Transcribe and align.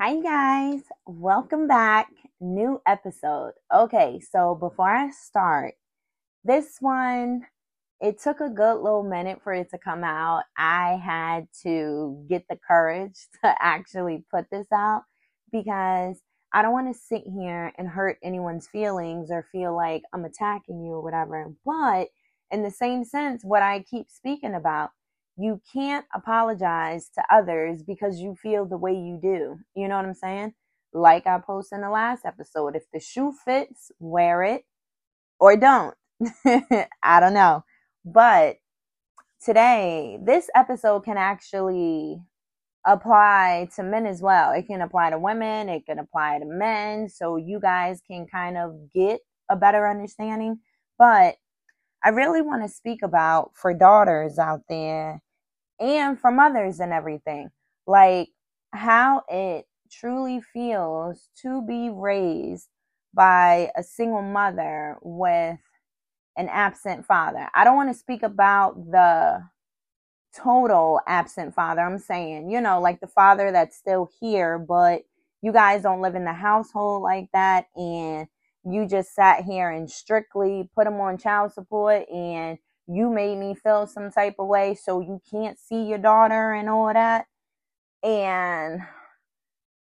Hi, 0.00 0.20
guys. 0.20 0.82
Welcome 1.06 1.68
back. 1.68 2.08
New 2.40 2.82
episode. 2.84 3.52
Okay, 3.72 4.20
so 4.20 4.56
before 4.56 4.88
I 4.88 5.10
start, 5.10 5.74
this 6.42 6.78
one, 6.80 7.42
it 8.00 8.20
took 8.20 8.40
a 8.40 8.50
good 8.50 8.82
little 8.82 9.04
minute 9.04 9.40
for 9.44 9.52
it 9.52 9.70
to 9.70 9.78
come 9.78 10.02
out. 10.02 10.42
I 10.58 11.00
had 11.02 11.46
to 11.62 12.26
get 12.28 12.44
the 12.50 12.58
courage 12.66 13.14
to 13.44 13.54
actually 13.60 14.24
put 14.32 14.50
this 14.50 14.66
out 14.72 15.04
because 15.52 16.20
I 16.52 16.62
don't 16.62 16.72
want 16.72 16.92
to 16.92 17.00
sit 17.00 17.22
here 17.32 17.72
and 17.78 17.86
hurt 17.86 18.18
anyone's 18.20 18.66
feelings 18.66 19.30
or 19.30 19.46
feel 19.52 19.76
like 19.76 20.02
I'm 20.12 20.24
attacking 20.24 20.84
you 20.84 20.94
or 20.94 21.02
whatever. 21.02 21.52
But 21.64 22.08
in 22.50 22.64
the 22.64 22.70
same 22.72 23.04
sense, 23.04 23.44
what 23.44 23.62
I 23.62 23.84
keep 23.88 24.10
speaking 24.10 24.56
about, 24.56 24.90
you 25.36 25.60
can't 25.72 26.04
apologize 26.14 27.10
to 27.14 27.22
others 27.30 27.82
because 27.82 28.20
you 28.20 28.34
feel 28.34 28.66
the 28.66 28.76
way 28.76 28.92
you 28.92 29.18
do. 29.20 29.58
You 29.74 29.88
know 29.88 29.96
what 29.96 30.04
I'm 30.04 30.14
saying? 30.14 30.54
Like 30.92 31.26
I 31.26 31.38
posted 31.38 31.78
in 31.78 31.82
the 31.82 31.90
last 31.90 32.24
episode, 32.24 32.76
if 32.76 32.84
the 32.92 33.00
shoe 33.00 33.32
fits, 33.44 33.90
wear 33.98 34.42
it 34.44 34.64
or 35.40 35.56
don't. 35.56 35.94
I 37.02 37.20
don't 37.20 37.34
know. 37.34 37.64
But 38.04 38.56
today, 39.44 40.18
this 40.22 40.48
episode 40.54 41.04
can 41.04 41.16
actually 41.16 42.20
apply 42.86 43.68
to 43.74 43.82
men 43.82 44.06
as 44.06 44.22
well. 44.22 44.52
It 44.52 44.66
can 44.66 44.82
apply 44.82 45.10
to 45.10 45.18
women, 45.18 45.68
it 45.68 45.86
can 45.86 45.98
apply 45.98 46.38
to 46.38 46.44
men, 46.44 47.08
so 47.08 47.36
you 47.36 47.58
guys 47.58 48.00
can 48.06 48.26
kind 48.26 48.56
of 48.56 48.92
get 48.94 49.20
a 49.50 49.56
better 49.56 49.88
understanding. 49.88 50.60
But 50.98 51.36
I 52.04 52.10
really 52.10 52.42
want 52.42 52.62
to 52.62 52.68
speak 52.68 53.00
about 53.02 53.52
for 53.54 53.74
daughters 53.74 54.38
out 54.38 54.60
there 54.68 55.22
and 55.80 56.18
from 56.18 56.38
others 56.38 56.80
and 56.80 56.92
everything. 56.92 57.50
Like 57.86 58.30
how 58.72 59.22
it 59.28 59.66
truly 59.90 60.40
feels 60.40 61.28
to 61.42 61.62
be 61.62 61.90
raised 61.90 62.68
by 63.12 63.70
a 63.76 63.82
single 63.82 64.22
mother 64.22 64.96
with 65.02 65.58
an 66.36 66.48
absent 66.48 67.06
father. 67.06 67.48
I 67.54 67.64
don't 67.64 67.76
want 67.76 67.90
to 67.90 67.98
speak 67.98 68.22
about 68.22 68.90
the 68.90 69.44
total 70.34 71.00
absent 71.06 71.54
father. 71.54 71.80
I'm 71.80 71.98
saying, 71.98 72.50
you 72.50 72.60
know, 72.60 72.80
like 72.80 73.00
the 73.00 73.06
father 73.06 73.52
that's 73.52 73.76
still 73.76 74.10
here, 74.20 74.58
but 74.58 75.02
you 75.42 75.52
guys 75.52 75.82
don't 75.82 76.00
live 76.00 76.14
in 76.14 76.24
the 76.24 76.32
household 76.32 77.02
like 77.02 77.28
that 77.32 77.66
and 77.76 78.26
you 78.64 78.86
just 78.86 79.14
sat 79.14 79.44
here 79.44 79.70
and 79.70 79.90
strictly 79.90 80.68
put 80.74 80.86
him 80.86 80.98
on 81.00 81.18
child 81.18 81.52
support 81.52 82.08
and 82.10 82.58
you 82.88 83.10
made 83.10 83.38
me 83.38 83.54
feel 83.54 83.86
some 83.86 84.10
type 84.10 84.36
of 84.38 84.48
way 84.48 84.74
so 84.74 85.00
you 85.00 85.20
can't 85.30 85.58
see 85.58 85.84
your 85.84 85.98
daughter 85.98 86.52
and 86.52 86.68
all 86.68 86.92
that. 86.92 87.26
And 88.02 88.80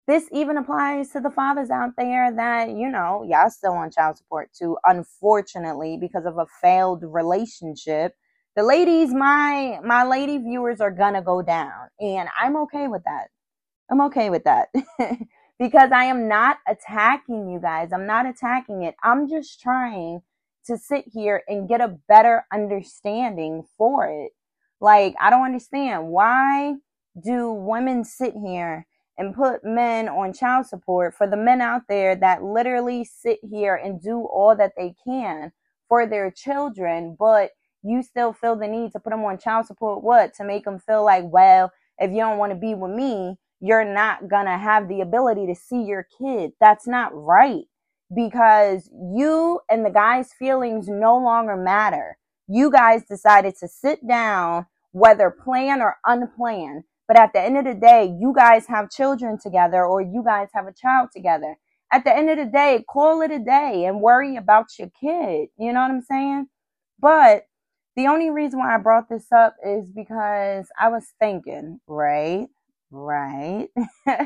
this 0.07 0.29
even 0.33 0.57
applies 0.59 1.11
to 1.11 1.21
the 1.21 1.31
fathers 1.31 1.71
out 1.71 1.93
there 1.99 2.33
that 2.35 2.71
you 2.71 2.91
know 2.91 3.25
y'all 3.29 3.51
still 3.51 3.73
on 3.75 3.91
child 3.91 4.19
support 4.19 4.51
too 4.59 4.77
unfortunately 4.87 5.99
because 6.01 6.27
of 6.27 6.39
a 6.39 6.47
failed 6.63 7.03
relationship. 7.05 8.15
The 8.57 8.65
ladies 8.65 9.15
my 9.15 9.81
my 9.85 10.05
lady 10.05 10.39
viewers 10.39 10.81
are 10.81 10.91
gonna 10.93 11.23
go 11.23 11.43
down 11.43 11.89
and 12.01 12.29
i'm 12.41 12.57
okay 12.59 12.89
with 12.89 13.05
that. 13.05 13.29
I'm 13.91 14.01
okay 14.03 14.31
with 14.31 14.45
that. 14.45 14.69
Because 15.61 15.91
i 15.93 16.05
am 16.05 16.29
not 16.29 16.59
attacking 16.69 17.49
you 17.49 17.61
guys. 17.61 17.93
I'm 17.93 18.07
not 18.07 18.27
attacking 18.27 18.83
it. 18.85 18.95
I'm 19.03 19.29
just 19.29 19.61
trying 19.61 20.23
to 20.69 20.79
sit 20.79 21.05
here 21.13 21.43
and 21.49 21.69
get 21.69 21.81
a 21.81 21.97
better 22.09 22.45
understanding 22.53 23.65
for 23.77 24.07
it. 24.07 24.33
Like, 24.81 25.15
I 25.21 25.31
don't 25.31 25.45
understand. 25.45 26.09
Why 26.09 26.75
do 27.21 27.51
women 27.51 28.05
sit 28.05 28.35
here 28.35 28.87
and 29.17 29.35
put 29.35 29.65
men 29.65 30.09
on 30.09 30.33
child 30.33 30.67
support 30.67 31.15
for 31.15 31.27
the 31.27 31.37
men 31.37 31.61
out 31.61 31.83
there 31.89 32.15
that 32.15 32.45
literally 32.45 33.05
sit 33.05 33.41
here 33.43 33.75
and 33.75 34.01
do 34.01 34.21
all 34.33 34.55
that 34.57 34.75
they 34.77 34.95
can 35.05 35.53
for 35.89 36.07
their 36.07 36.31
children, 36.31 37.17
but 37.19 37.51
you 37.83 38.03
still 38.03 38.33
feel 38.33 38.55
the 38.55 38.69
need 38.69 38.93
to 38.93 39.01
put 39.01 39.11
them 39.11 39.25
on 39.25 39.39
child 39.39 39.67
support? 39.67 40.05
What? 40.05 40.35
To 40.35 40.45
make 40.45 40.65
them 40.65 40.79
feel 40.79 41.05
like, 41.05 41.25
well, 41.27 41.73
if 41.99 42.11
you 42.11 42.19
don't 42.19 42.39
want 42.39 42.53
to 42.53 42.59
be 42.59 42.75
with 42.75 42.93
me, 42.93 43.37
you're 43.61 43.85
not 43.85 44.29
gonna 44.29 44.57
have 44.57 44.87
the 44.87 45.01
ability 45.01 45.47
to 45.47 45.55
see 45.55 45.83
your 45.83 46.07
kid. 46.21 46.53
That's 46.61 46.87
not 46.87 47.11
right 47.13 47.65
because 48.15 48.91
you 48.93 49.61
and 49.71 49.85
the 49.85 49.91
guy's 49.91 50.33
feelings 50.33 50.89
no 50.89 51.17
longer 51.19 51.57
matter. 51.57 52.19
You 52.49 52.71
guys 52.71 53.05
decided 53.05 53.55
to 53.61 53.69
sit 53.69 54.07
down, 54.09 54.67
whether 54.93 55.31
planned 55.31 55.83
or 55.83 55.97
unplanned. 56.07 56.85
But 57.07 57.19
at 57.19 57.33
the 57.33 57.41
end 57.41 57.59
of 57.59 57.65
the 57.65 57.75
day, 57.75 58.05
you 58.21 58.35
guys 58.37 58.67
have 58.69 58.91
children 58.91 59.39
together 59.43 59.85
or 59.85 60.01
you 60.03 60.23
guys 60.25 60.49
have 60.55 60.67
a 60.67 60.73
child 60.73 61.11
together. 61.15 61.57
At 61.93 62.05
the 62.05 62.17
end 62.17 62.31
of 62.31 62.39
the 62.39 62.47
day, 62.47 62.85
call 62.89 63.23
it 63.23 63.31
a 63.31 63.39
day 63.39 63.85
and 63.87 64.01
worry 64.01 64.37
about 64.37 64.67
your 64.79 64.91
kid. 65.01 65.49
You 65.59 65.73
know 65.73 65.81
what 65.81 65.91
I'm 65.91 66.03
saying? 66.03 66.49
But 67.01 67.45
the 67.97 68.07
only 68.07 68.31
reason 68.31 68.59
why 68.61 68.75
I 68.75 68.79
brought 68.79 69.09
this 69.09 69.33
up 69.33 69.57
is 69.67 69.91
because 69.91 70.69
I 70.81 70.89
was 70.89 71.07
thinking, 71.21 71.81
right? 71.87 72.49
Right. 72.91 73.69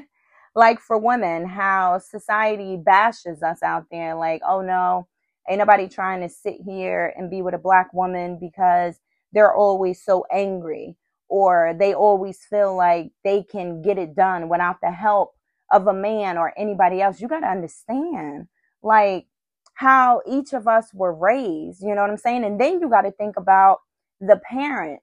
like 0.55 0.81
for 0.81 0.99
women, 0.99 1.47
how 1.47 1.99
society 1.99 2.77
bashes 2.77 3.43
us 3.43 3.63
out 3.63 3.87
there, 3.91 4.15
like, 4.15 4.43
oh 4.47 4.61
no, 4.61 5.09
ain't 5.49 5.59
nobody 5.59 5.89
trying 5.89 6.21
to 6.21 6.29
sit 6.29 6.57
here 6.65 7.13
and 7.17 7.31
be 7.31 7.43
with 7.43 7.55
a 7.55 7.59
black 7.59 7.93
woman 7.95 8.39
because 8.41 9.01
they're 9.33 9.55
always 9.55 10.03
so 10.05 10.25
angry 10.33 10.97
or 11.29 11.75
they 11.79 11.95
always 11.95 12.45
feel 12.45 12.77
like 12.77 13.11
they 13.25 13.43
can 13.43 13.81
get 13.81 13.97
it 13.97 14.15
done 14.15 14.49
without 14.49 14.77
the 14.83 14.91
help 14.91 15.33
of 15.73 15.87
a 15.87 15.95
man 15.95 16.37
or 16.37 16.53
anybody 16.59 17.01
else. 17.01 17.21
You 17.21 17.29
got 17.29 17.41
to 17.41 17.47
understand, 17.47 18.49
like, 18.83 19.27
how 19.75 20.21
each 20.31 20.53
of 20.53 20.69
us 20.69 20.93
were 20.93 21.15
raised, 21.15 21.83
you 21.83 21.95
know 21.95 22.03
what 22.03 22.11
I'm 22.11 22.19
saying? 22.19 22.45
And 22.45 22.61
then 22.61 22.79
you 22.81 22.91
got 22.91 23.03
to 23.03 23.11
think 23.11 23.39
about 23.39 23.79
the 24.21 24.39
parent. 24.49 25.01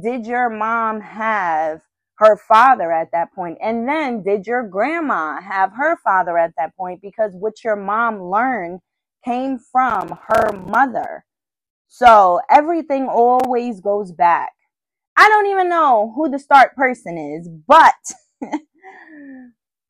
Did 0.00 0.26
your 0.26 0.48
mom 0.48 1.00
have 1.00 1.82
her 2.18 2.36
father 2.36 2.92
at 2.92 3.10
that 3.12 3.32
point? 3.34 3.58
And 3.62 3.88
then 3.88 4.22
did 4.22 4.46
your 4.46 4.62
grandma 4.66 5.40
have 5.40 5.72
her 5.76 5.96
father 6.04 6.38
at 6.38 6.52
that 6.58 6.76
point? 6.76 7.00
Because 7.02 7.32
what 7.34 7.64
your 7.64 7.76
mom 7.76 8.22
learned 8.22 8.80
came 9.24 9.58
from 9.58 10.18
her 10.28 10.52
mother. 10.52 11.24
So 11.88 12.40
everything 12.50 13.08
always 13.08 13.80
goes 13.80 14.12
back. 14.12 14.52
I 15.16 15.28
don't 15.28 15.46
even 15.46 15.68
know 15.68 16.12
who 16.16 16.30
the 16.30 16.38
start 16.38 16.74
person 16.74 17.18
is, 17.18 17.48
but 17.48 17.94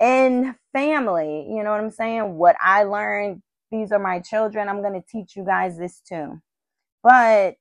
in 0.00 0.54
family, 0.72 1.46
you 1.48 1.62
know 1.62 1.70
what 1.70 1.80
I'm 1.80 1.90
saying? 1.90 2.34
What 2.34 2.56
I 2.60 2.84
learned, 2.84 3.42
these 3.70 3.92
are 3.92 3.98
my 4.00 4.20
children. 4.20 4.68
I'm 4.68 4.82
going 4.82 5.00
to 5.00 5.06
teach 5.08 5.36
you 5.36 5.44
guys 5.44 5.78
this 5.78 6.00
too. 6.00 6.40
But 7.02 7.54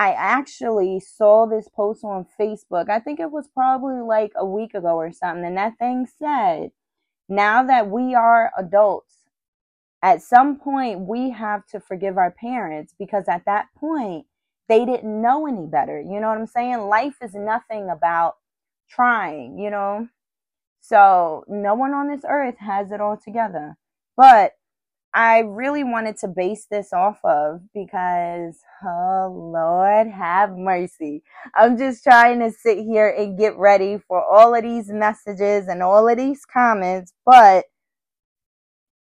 I 0.00 0.12
actually 0.12 0.98
saw 0.98 1.44
this 1.44 1.68
post 1.68 2.04
on 2.04 2.24
Facebook. 2.40 2.88
I 2.88 3.00
think 3.00 3.20
it 3.20 3.30
was 3.30 3.48
probably 3.52 4.00
like 4.00 4.32
a 4.34 4.46
week 4.46 4.72
ago 4.72 4.96
or 4.96 5.12
something. 5.12 5.44
And 5.44 5.58
that 5.58 5.76
thing 5.78 6.06
said, 6.18 6.70
now 7.28 7.62
that 7.64 7.90
we 7.90 8.14
are 8.14 8.50
adults, 8.56 9.16
at 10.02 10.22
some 10.22 10.58
point 10.58 11.00
we 11.00 11.28
have 11.28 11.66
to 11.66 11.80
forgive 11.80 12.16
our 12.16 12.30
parents 12.30 12.94
because 12.98 13.24
at 13.28 13.44
that 13.44 13.66
point 13.76 14.24
they 14.70 14.86
didn't 14.86 15.20
know 15.20 15.46
any 15.46 15.66
better. 15.66 16.00
You 16.00 16.18
know 16.18 16.28
what 16.28 16.38
I'm 16.38 16.46
saying? 16.46 16.78
Life 16.78 17.16
is 17.22 17.34
nothing 17.34 17.90
about 17.90 18.36
trying, 18.88 19.58
you 19.58 19.68
know? 19.68 20.08
So 20.80 21.44
no 21.46 21.74
one 21.74 21.92
on 21.92 22.08
this 22.08 22.24
earth 22.26 22.56
has 22.60 22.90
it 22.90 23.02
all 23.02 23.18
together. 23.22 23.76
But 24.16 24.52
I 25.12 25.40
really 25.40 25.82
wanted 25.82 26.18
to 26.18 26.28
base 26.28 26.66
this 26.70 26.92
off 26.92 27.18
of 27.24 27.62
because, 27.74 28.60
oh 28.84 29.50
Lord, 29.52 30.06
have 30.08 30.56
mercy. 30.56 31.22
I'm 31.54 31.76
just 31.76 32.04
trying 32.04 32.38
to 32.40 32.52
sit 32.52 32.78
here 32.78 33.08
and 33.08 33.38
get 33.38 33.56
ready 33.56 33.98
for 34.06 34.22
all 34.24 34.54
of 34.54 34.62
these 34.62 34.88
messages 34.88 35.66
and 35.66 35.82
all 35.82 36.08
of 36.08 36.16
these 36.16 36.44
comments, 36.44 37.12
but 37.26 37.64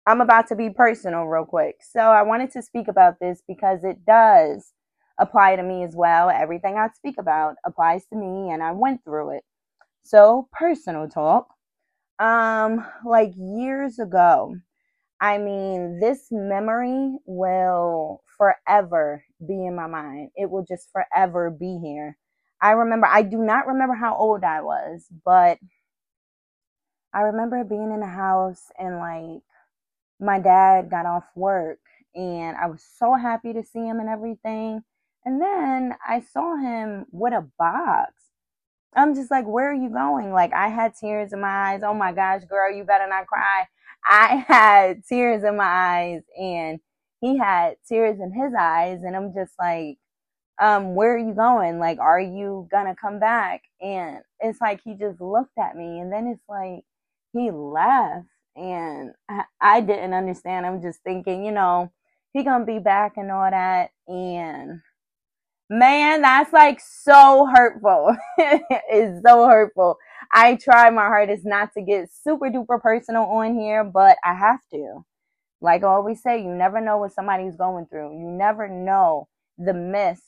I'm 0.08 0.22
about 0.22 0.48
to 0.48 0.56
be 0.56 0.70
personal 0.70 1.26
real 1.26 1.46
quick. 1.46 1.78
So 1.82 2.00
I 2.00 2.24
wanted 2.24 2.52
to 2.54 2.62
speak 2.62 2.88
about 2.88 3.20
this 3.20 3.44
because 3.48 3.84
it 3.84 4.06
does 4.06 4.72
apply 5.20 5.58
to 5.58 5.64
me 5.64 5.84
as 5.84 5.96
well. 5.96 6.30
Everything 6.30 6.78
I 6.78 6.88
speak 6.96 7.16
about 7.20 7.56
applies 7.66 8.06
to 8.08 8.16
me 8.16 8.52
and 8.52 8.64
I 8.64 8.72
went 8.72 9.04
through 9.04 9.32
it. 9.38 9.44
So, 10.04 10.48
personal 10.54 11.08
talk. 11.10 11.50
Um, 12.20 12.86
like 13.06 13.34
years 13.38 14.00
ago, 14.00 14.56
I 15.22 15.38
mean, 15.38 16.00
this 16.00 16.28
memory 16.32 17.18
will 17.26 18.24
forever 18.38 19.24
be 19.46 19.66
in 19.66 19.76
my 19.76 19.88
mind. 19.88 20.32
It 20.36 20.50
will 20.50 20.64
just 20.64 20.90
forever 20.92 21.50
be 21.50 21.80
here. 21.84 22.18
I 22.62 22.72
remember, 22.72 23.08
I 23.08 23.24
do 23.24 23.38
not 23.38 23.68
remember 23.68 23.96
how 23.96 24.16
old 24.16 24.44
I 24.44 24.62
was, 24.62 25.06
but 25.26 25.58
I 27.14 27.22
remember 27.22 27.64
being 27.64 27.92
in 27.92 28.00
the 28.00 28.06
house 28.06 28.64
and 28.78 28.98
like 28.98 29.44
my 30.20 30.40
dad 30.40 30.90
got 30.90 31.06
off 31.06 31.26
work 31.36 31.80
and 32.16 32.56
I 32.58 32.68
was 32.68 32.84
so 32.98 33.14
happy 33.14 33.54
to 33.54 33.64
see 33.64 33.80
him 33.80 34.00
and 34.00 34.10
everything. 34.10 34.84
And 35.26 35.42
then 35.42 35.96
I 36.08 36.22
saw 36.22 36.56
him 36.56 37.06
with 37.12 37.34
a 37.34 37.48
box. 37.58 38.14
I'm 38.96 39.16
just 39.16 39.32
like, 39.32 39.46
where 39.46 39.72
are 39.72 39.76
you 39.76 39.90
going? 39.90 40.32
Like, 40.34 40.52
I 40.54 40.70
had 40.70 40.96
tears 40.96 41.32
in 41.32 41.42
my 41.42 41.74
eyes. 41.74 41.82
Oh 41.84 41.94
my 41.94 42.12
gosh, 42.12 42.44
girl, 42.46 42.74
you 42.74 42.84
better 42.84 43.08
not 43.08 43.28
cry. 43.28 43.68
I 44.06 44.44
had 44.48 45.06
tears 45.06 45.44
in 45.44 45.58
my 45.58 45.66
eyes 45.66 46.22
and 46.40 46.80
he 47.22 47.38
had 47.38 47.76
tears 47.88 48.20
in 48.20 48.32
his 48.34 48.54
eyes. 48.58 49.04
And 49.04 49.16
I'm 49.16 49.34
just 49.34 49.54
like, 49.60 49.98
um, 50.62 50.96
where 50.96 51.16
are 51.16 51.18
you 51.18 51.34
going? 51.34 51.80
Like, 51.80 52.00
are 52.00 52.20
you 52.20 52.68
gonna 52.72 52.96
come 53.00 53.20
back? 53.20 53.62
And 53.82 54.20
it's 54.42 54.62
like 54.62 54.82
he 54.84 54.96
just 54.96 55.22
looked 55.22 55.58
at 55.58 55.76
me 55.76 56.00
and 56.00 56.12
then 56.12 56.28
it's 56.28 56.44
like 56.50 56.84
he 57.34 57.52
left 57.52 58.28
and 58.56 59.12
I, 59.30 59.44
I 59.62 59.82
didn't 59.82 60.14
understand. 60.14 60.66
I'm 60.66 60.82
just 60.82 61.00
thinking, 61.04 61.46
you 61.46 61.52
know, 61.52 61.92
he 62.34 62.44
gonna 62.44 62.66
be 62.66 62.80
back 62.80 63.14
and 63.18 63.32
all 63.32 63.50
that. 63.50 63.92
And 64.08 64.82
man, 65.70 66.22
that's 66.22 66.54
like 66.54 66.80
so 66.82 67.48
hurtful. 67.54 68.16
it's 68.38 69.22
so 69.28 69.48
hurtful. 69.48 69.98
I 70.32 70.56
try 70.56 70.90
my 70.90 71.08
hardest 71.08 71.46
not 71.46 71.74
to 71.74 71.82
get 71.82 72.10
super 72.12 72.50
duper 72.50 72.82
personal 72.82 73.24
on 73.24 73.60
here, 73.60 73.84
but 73.84 74.18
I 74.24 74.36
have 74.36 74.60
to. 74.74 75.06
Like 75.62 75.84
I 75.84 75.88
always 75.88 76.22
say, 76.22 76.42
you 76.42 76.54
never 76.54 76.82
know 76.82 76.98
what 76.98 77.14
somebody's 77.14 77.56
going 77.56 77.88
through. 77.88 78.18
You 78.20 78.32
never 78.32 78.68
know 78.68 79.28
the 79.58 79.74
mist 79.74 80.24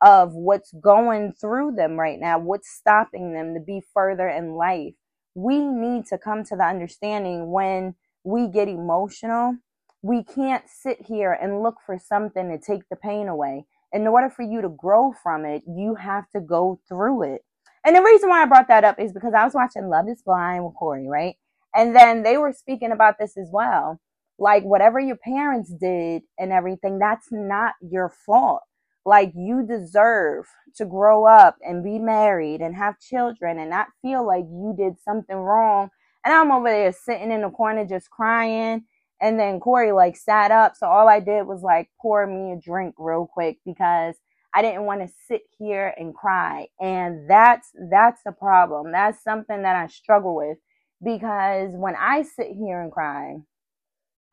of 0.00 0.32
what's 0.34 0.72
going 0.72 1.32
through 1.40 1.76
them 1.76 1.98
right 1.98 2.18
now, 2.18 2.38
what's 2.38 2.70
stopping 2.70 3.32
them 3.32 3.54
to 3.54 3.60
be 3.60 3.82
further 3.94 4.28
in 4.28 4.54
life. 4.54 4.94
We 5.34 5.60
need 5.60 6.06
to 6.06 6.18
come 6.18 6.44
to 6.44 6.56
the 6.56 6.64
understanding 6.64 7.50
when 7.50 7.94
we 8.24 8.48
get 8.48 8.68
emotional, 8.68 9.56
we 10.02 10.24
can't 10.24 10.64
sit 10.68 10.98
here 11.06 11.32
and 11.32 11.62
look 11.62 11.76
for 11.84 11.98
something 11.98 12.48
to 12.50 12.58
take 12.58 12.88
the 12.90 12.96
pain 12.96 13.28
away. 13.28 13.66
In 13.92 14.06
order 14.06 14.28
for 14.28 14.42
you 14.42 14.60
to 14.62 14.68
grow 14.68 15.12
from 15.22 15.44
it, 15.44 15.62
you 15.66 15.94
have 15.94 16.28
to 16.30 16.40
go 16.40 16.80
through 16.88 17.34
it. 17.34 17.42
And 17.86 17.96
the 17.96 18.02
reason 18.02 18.28
why 18.28 18.42
I 18.42 18.46
brought 18.46 18.68
that 18.68 18.84
up 18.84 19.00
is 19.00 19.12
because 19.12 19.32
I 19.32 19.44
was 19.44 19.54
watching 19.54 19.88
Love 19.88 20.08
is 20.08 20.22
Blind 20.22 20.64
with 20.64 20.74
Corey, 20.74 21.08
right? 21.08 21.36
And 21.74 21.94
then 21.94 22.24
they 22.24 22.36
were 22.36 22.52
speaking 22.52 22.92
about 22.92 23.18
this 23.20 23.38
as 23.38 23.48
well. 23.52 24.00
Like, 24.40 24.64
whatever 24.64 25.00
your 25.00 25.16
parents 25.16 25.72
did 25.72 26.22
and 26.38 26.52
everything, 26.52 26.98
that's 26.98 27.28
not 27.30 27.74
your 27.80 28.12
fault. 28.26 28.62
Like, 29.04 29.32
you 29.36 29.64
deserve 29.66 30.46
to 30.78 30.84
grow 30.84 31.26
up 31.26 31.58
and 31.62 31.84
be 31.84 32.00
married 32.00 32.60
and 32.60 32.74
have 32.76 33.00
children 33.00 33.58
and 33.60 33.70
not 33.70 33.88
feel 34.02 34.26
like 34.26 34.46
you 34.46 34.74
did 34.76 34.94
something 35.04 35.36
wrong. 35.36 35.90
And 36.24 36.34
I'm 36.34 36.50
over 36.50 36.68
there 36.68 36.92
sitting 36.92 37.30
in 37.30 37.42
the 37.42 37.50
corner 37.50 37.86
just 37.86 38.10
crying. 38.10 38.84
And 39.20 39.38
then 39.38 39.60
Corey 39.60 39.92
like 39.92 40.16
sat 40.16 40.50
up. 40.50 40.74
So 40.76 40.88
all 40.88 41.08
I 41.08 41.20
did 41.20 41.46
was 41.46 41.62
like 41.62 41.88
pour 42.02 42.26
me 42.26 42.52
a 42.52 42.60
drink 42.60 42.96
real 42.98 43.28
quick 43.32 43.58
because 43.64 44.16
I 44.56 44.62
didn't 44.62 44.86
want 44.86 45.02
to 45.02 45.14
sit 45.28 45.42
here 45.58 45.94
and 45.98 46.14
cry. 46.14 46.68
And 46.80 47.30
that's 47.30 47.68
that's 47.90 48.22
a 48.26 48.32
problem. 48.32 48.92
That's 48.92 49.22
something 49.22 49.62
that 49.64 49.76
I 49.76 49.88
struggle 49.88 50.36
with 50.36 50.58
because 51.04 51.72
when 51.74 51.96
I 51.96 52.22
sit 52.22 52.48
here 52.58 52.80
and 52.82 52.92
cry, 52.92 53.36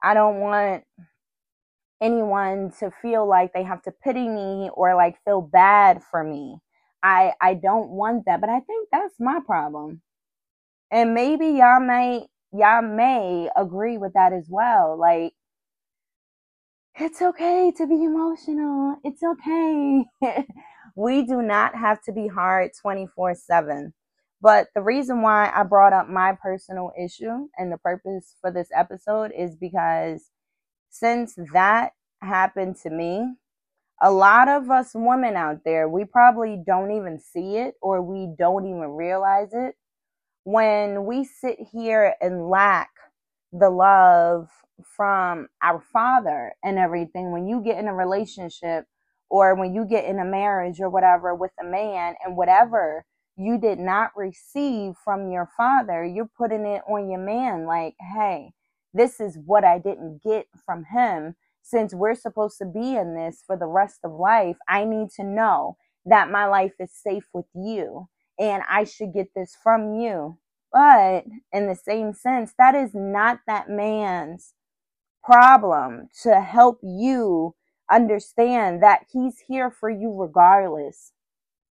I 0.03 0.15
don't 0.15 0.39
want 0.39 0.85
anyone 2.01 2.71
to 2.79 2.91
feel 3.01 3.27
like 3.27 3.53
they 3.53 3.63
have 3.63 3.81
to 3.83 3.91
pity 3.91 4.27
me 4.29 4.69
or 4.73 4.95
like 4.95 5.17
feel 5.25 5.41
bad 5.41 6.01
for 6.11 6.23
me. 6.23 6.57
I 7.03 7.33
I 7.41 7.55
don't 7.55 7.89
want 7.91 8.25
that, 8.27 8.41
but 8.41 8.49
I 8.49 8.61
think 8.61 8.89
that's 8.91 9.15
my 9.19 9.39
problem. 9.45 10.01
And 10.91 11.13
maybe 11.13 11.47
y'all 11.47 11.81
may 11.81 12.27
y'all 12.53 12.83
may 12.83 13.49
agree 13.57 13.97
with 13.97 14.13
that 14.13 14.33
as 14.33 14.47
well. 14.49 14.97
Like 14.99 15.33
it's 16.99 17.21
okay 17.21 17.71
to 17.77 17.87
be 17.87 18.03
emotional. 18.03 18.97
It's 19.03 19.23
okay. 19.23 20.05
we 20.95 21.25
do 21.25 21.41
not 21.41 21.75
have 21.75 22.01
to 22.03 22.11
be 22.11 22.27
hard 22.27 22.71
24 22.79 23.35
7. 23.35 23.93
But 24.41 24.67
the 24.75 24.81
reason 24.81 25.21
why 25.21 25.51
I 25.55 25.63
brought 25.63 25.93
up 25.93 26.09
my 26.09 26.37
personal 26.41 26.91
issue 27.01 27.47
and 27.57 27.71
the 27.71 27.77
purpose 27.77 28.35
for 28.41 28.51
this 28.51 28.67
episode 28.75 29.31
is 29.35 29.55
because 29.55 30.29
since 30.89 31.35
that 31.53 31.93
happened 32.21 32.75
to 32.83 32.89
me, 32.89 33.35
a 34.01 34.11
lot 34.11 34.49
of 34.49 34.69
us 34.69 34.91
women 34.93 35.35
out 35.37 35.59
there, 35.63 35.87
we 35.87 36.03
probably 36.03 36.61
don't 36.65 36.91
even 36.91 37.19
see 37.19 37.55
it 37.55 37.75
or 37.81 38.01
we 38.01 38.27
don't 38.37 38.67
even 38.67 38.89
realize 38.89 39.53
it. 39.53 39.75
When 40.43 41.05
we 41.05 41.23
sit 41.23 41.57
here 41.71 42.15
and 42.21 42.49
lack 42.49 42.89
the 43.53 43.69
love 43.69 44.49
from 44.83 45.47
our 45.61 45.79
father 45.79 46.53
and 46.63 46.79
everything 46.79 47.31
when 47.31 47.47
you 47.47 47.61
get 47.63 47.77
in 47.77 47.87
a 47.87 47.93
relationship 47.93 48.85
or 49.29 49.55
when 49.55 49.73
you 49.73 49.85
get 49.85 50.05
in 50.05 50.19
a 50.19 50.25
marriage 50.25 50.79
or 50.81 50.89
whatever 50.89 51.35
with 51.35 51.51
a 51.61 51.65
man 51.65 52.15
and 52.25 52.35
whatever 52.35 53.05
you 53.37 53.57
did 53.57 53.79
not 53.79 54.11
receive 54.15 54.93
from 55.03 55.31
your 55.31 55.49
father, 55.57 56.05
you're 56.05 56.29
putting 56.37 56.65
it 56.65 56.81
on 56.87 57.09
your 57.09 57.19
man 57.19 57.65
like, 57.65 57.95
hey, 58.13 58.53
this 58.93 59.19
is 59.19 59.37
what 59.45 59.63
I 59.63 59.79
didn't 59.79 60.21
get 60.23 60.47
from 60.65 60.85
him. 60.85 61.35
Since 61.61 61.93
we're 61.93 62.15
supposed 62.15 62.57
to 62.59 62.65
be 62.65 62.95
in 62.95 63.15
this 63.15 63.43
for 63.45 63.57
the 63.57 63.65
rest 63.65 63.99
of 64.03 64.11
life, 64.11 64.57
I 64.67 64.83
need 64.85 65.09
to 65.15 65.23
know 65.23 65.77
that 66.05 66.29
my 66.29 66.45
life 66.45 66.73
is 66.79 66.91
safe 66.91 67.27
with 67.33 67.45
you 67.55 68.09
and 68.39 68.63
I 68.69 68.83
should 68.83 69.13
get 69.13 69.29
this 69.35 69.55
from 69.61 69.93
you. 69.93 70.37
But 70.73 71.25
in 71.51 71.67
the 71.67 71.75
same 71.75 72.13
sense, 72.13 72.53
that 72.57 72.73
is 72.73 72.95
not 72.95 73.41
that 73.45 73.69
man's 73.69 74.53
problem 75.23 76.09
to 76.23 76.41
help 76.41 76.79
you 76.81 77.55
understand 77.91 78.81
that 78.81 79.05
he's 79.11 79.43
here 79.47 79.69
for 79.69 79.89
you 79.89 80.11
regardless. 80.11 81.11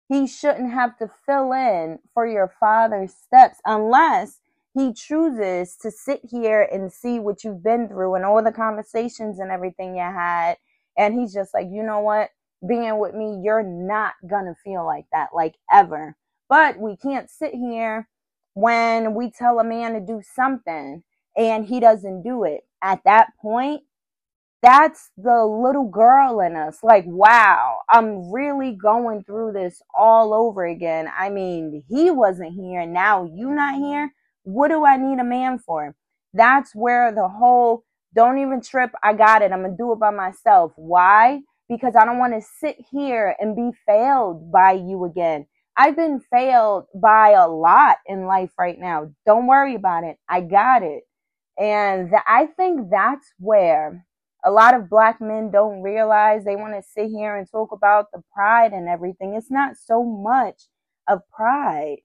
He 0.08 0.26
shouldn't 0.26 0.72
have 0.72 0.96
to 0.98 1.10
fill 1.26 1.52
in 1.52 1.98
for 2.14 2.26
your 2.26 2.52
father's 2.58 3.12
steps 3.12 3.58
unless 3.66 4.40
he 4.72 4.92
chooses 4.92 5.76
to 5.82 5.90
sit 5.90 6.20
here 6.30 6.62
and 6.72 6.92
see 6.92 7.18
what 7.18 7.44
you've 7.44 7.62
been 7.62 7.88
through 7.88 8.14
and 8.14 8.24
all 8.24 8.42
the 8.42 8.52
conversations 8.52 9.38
and 9.38 9.50
everything 9.50 9.96
you 9.96 10.02
had. 10.02 10.56
And 10.96 11.18
he's 11.18 11.34
just 11.34 11.52
like, 11.52 11.66
you 11.70 11.82
know 11.82 12.00
what? 12.00 12.30
Being 12.66 12.98
with 12.98 13.14
me, 13.14 13.40
you're 13.42 13.62
not 13.62 14.14
gonna 14.28 14.54
feel 14.64 14.86
like 14.86 15.06
that, 15.12 15.30
like 15.34 15.56
ever. 15.70 16.16
But 16.48 16.78
we 16.78 16.96
can't 16.96 17.28
sit 17.28 17.52
here 17.52 18.08
when 18.56 19.12
we 19.14 19.30
tell 19.30 19.58
a 19.58 19.64
man 19.64 19.92
to 19.92 20.00
do 20.00 20.22
something 20.34 21.02
and 21.36 21.66
he 21.66 21.78
doesn't 21.78 22.22
do 22.22 22.42
it. 22.42 22.62
At 22.82 23.00
that 23.04 23.28
point, 23.38 23.82
that's 24.62 25.10
the 25.18 25.44
little 25.44 25.90
girl 25.90 26.40
in 26.40 26.56
us. 26.56 26.78
Like, 26.82 27.04
wow, 27.06 27.80
I'm 27.90 28.32
really 28.32 28.72
going 28.72 29.24
through 29.24 29.52
this 29.52 29.82
all 29.94 30.32
over 30.32 30.64
again. 30.64 31.06
I 31.14 31.28
mean, 31.28 31.84
he 31.86 32.10
wasn't 32.10 32.54
here. 32.54 32.86
Now 32.86 33.24
you 33.24 33.50
not 33.50 33.74
here. 33.74 34.14
What 34.44 34.68
do 34.68 34.86
I 34.86 34.96
need 34.96 35.18
a 35.18 35.24
man 35.24 35.58
for? 35.58 35.94
That's 36.32 36.74
where 36.74 37.12
the 37.12 37.28
whole 37.28 37.84
don't 38.14 38.38
even 38.38 38.62
trip. 38.62 38.90
I 39.02 39.12
got 39.12 39.42
it. 39.42 39.52
I'm 39.52 39.64
to 39.64 39.76
do 39.76 39.92
it 39.92 40.00
by 40.00 40.12
myself. 40.12 40.72
Why? 40.76 41.42
Because 41.68 41.94
I 41.94 42.06
don't 42.06 42.18
want 42.18 42.32
to 42.32 42.48
sit 42.58 42.76
here 42.90 43.36
and 43.38 43.54
be 43.54 43.76
failed 43.86 44.50
by 44.50 44.72
you 44.72 45.04
again. 45.04 45.44
I've 45.76 45.96
been 45.96 46.20
failed 46.20 46.86
by 46.94 47.30
a 47.30 47.48
lot 47.48 47.98
in 48.06 48.26
life 48.26 48.52
right 48.58 48.78
now. 48.78 49.10
Don't 49.26 49.46
worry 49.48 49.74
about 49.74 50.04
it. 50.04 50.18
I 50.28 50.42
got 50.42 50.82
it. 50.82 51.04
And 51.58 52.10
th- 52.10 52.22
I 52.28 52.46
think 52.46 52.90
that's 52.90 53.32
where 53.38 54.06
a 54.44 54.50
lot 54.50 54.74
of 54.74 54.90
black 54.90 55.20
men 55.20 55.50
don't 55.50 55.82
realize 55.82 56.44
they 56.44 56.56
want 56.56 56.74
to 56.74 56.82
sit 56.82 57.08
here 57.10 57.36
and 57.36 57.50
talk 57.50 57.72
about 57.72 58.06
the 58.12 58.22
pride 58.34 58.72
and 58.72 58.88
everything. 58.88 59.34
It's 59.34 59.50
not 59.50 59.76
so 59.76 60.04
much 60.04 60.64
of 61.08 61.22
pride. 61.34 61.98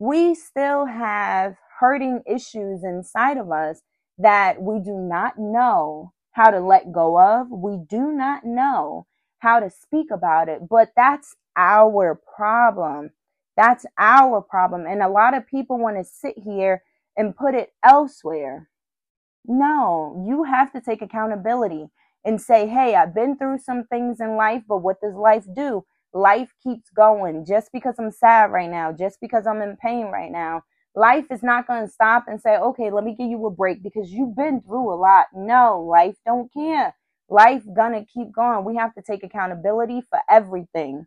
We 0.00 0.36
still 0.36 0.86
have 0.86 1.56
hurting 1.80 2.22
issues 2.26 2.84
inside 2.84 3.38
of 3.38 3.50
us 3.52 3.82
that 4.18 4.62
we 4.62 4.80
do 4.80 4.94
not 4.98 5.38
know 5.38 6.12
how 6.32 6.50
to 6.52 6.60
let 6.60 6.92
go 6.92 7.18
of. 7.20 7.48
We 7.50 7.78
do 7.88 8.12
not 8.12 8.44
know 8.44 9.06
how 9.40 9.60
to 9.60 9.70
speak 9.70 10.08
about 10.12 10.50
it, 10.50 10.68
but 10.70 10.90
that's 10.96 11.36
our 11.56 12.20
problem. 12.36 13.10
That's 13.56 13.84
our 13.98 14.40
problem. 14.40 14.86
And 14.86 15.02
a 15.02 15.08
lot 15.08 15.36
of 15.36 15.46
people 15.46 15.78
want 15.78 15.96
to 15.96 16.04
sit 16.04 16.38
here 16.38 16.82
and 17.16 17.36
put 17.36 17.54
it 17.54 17.70
elsewhere. 17.84 18.68
No, 19.46 20.24
you 20.26 20.44
have 20.44 20.72
to 20.72 20.80
take 20.80 21.02
accountability 21.02 21.88
and 22.24 22.40
say, 22.40 22.66
hey, 22.66 22.94
I've 22.94 23.14
been 23.14 23.36
through 23.36 23.58
some 23.58 23.84
things 23.84 24.20
in 24.20 24.36
life, 24.36 24.62
but 24.68 24.78
what 24.78 25.00
does 25.00 25.14
life 25.14 25.46
do? 25.54 25.84
Life 26.12 26.52
keeps 26.62 26.90
going. 26.90 27.44
Just 27.46 27.70
because 27.72 27.94
I'm 27.98 28.10
sad 28.10 28.52
right 28.52 28.70
now, 28.70 28.92
just 28.92 29.18
because 29.20 29.46
I'm 29.46 29.62
in 29.62 29.76
pain 29.76 30.06
right 30.06 30.30
now, 30.30 30.62
life 30.94 31.26
is 31.30 31.42
not 31.42 31.66
going 31.66 31.86
to 31.86 31.92
stop 31.92 32.24
and 32.28 32.40
say, 32.40 32.56
okay, 32.56 32.90
let 32.90 33.04
me 33.04 33.14
give 33.18 33.30
you 33.30 33.46
a 33.46 33.50
break 33.50 33.82
because 33.82 34.10
you've 34.10 34.36
been 34.36 34.60
through 34.60 34.92
a 34.92 34.96
lot. 34.96 35.26
No, 35.34 35.80
life 35.80 36.16
don't 36.26 36.52
care. 36.52 36.94
Life 37.30 37.62
gonna 37.76 38.04
keep 38.04 38.32
going. 38.32 38.64
We 38.64 38.74
have 38.76 38.92
to 38.94 39.02
take 39.02 39.22
accountability 39.22 40.02
for 40.10 40.18
everything. 40.28 41.06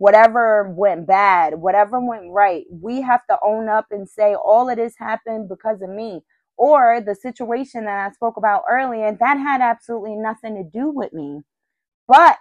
Whatever 0.00 0.72
went 0.74 1.06
bad, 1.06 1.56
whatever 1.60 2.00
went 2.00 2.32
right, 2.32 2.64
we 2.70 3.02
have 3.02 3.26
to 3.26 3.36
own 3.44 3.68
up 3.68 3.88
and 3.90 4.08
say 4.08 4.34
all 4.34 4.70
of 4.70 4.78
this 4.78 4.94
happened 4.98 5.50
because 5.50 5.82
of 5.82 5.90
me. 5.90 6.22
Or 6.56 7.02
the 7.02 7.14
situation 7.14 7.84
that 7.84 8.06
I 8.08 8.10
spoke 8.14 8.38
about 8.38 8.62
earlier, 8.70 9.14
that 9.20 9.36
had 9.36 9.60
absolutely 9.60 10.16
nothing 10.16 10.54
to 10.56 10.64
do 10.64 10.88
with 10.88 11.12
me. 11.12 11.42
But, 12.08 12.38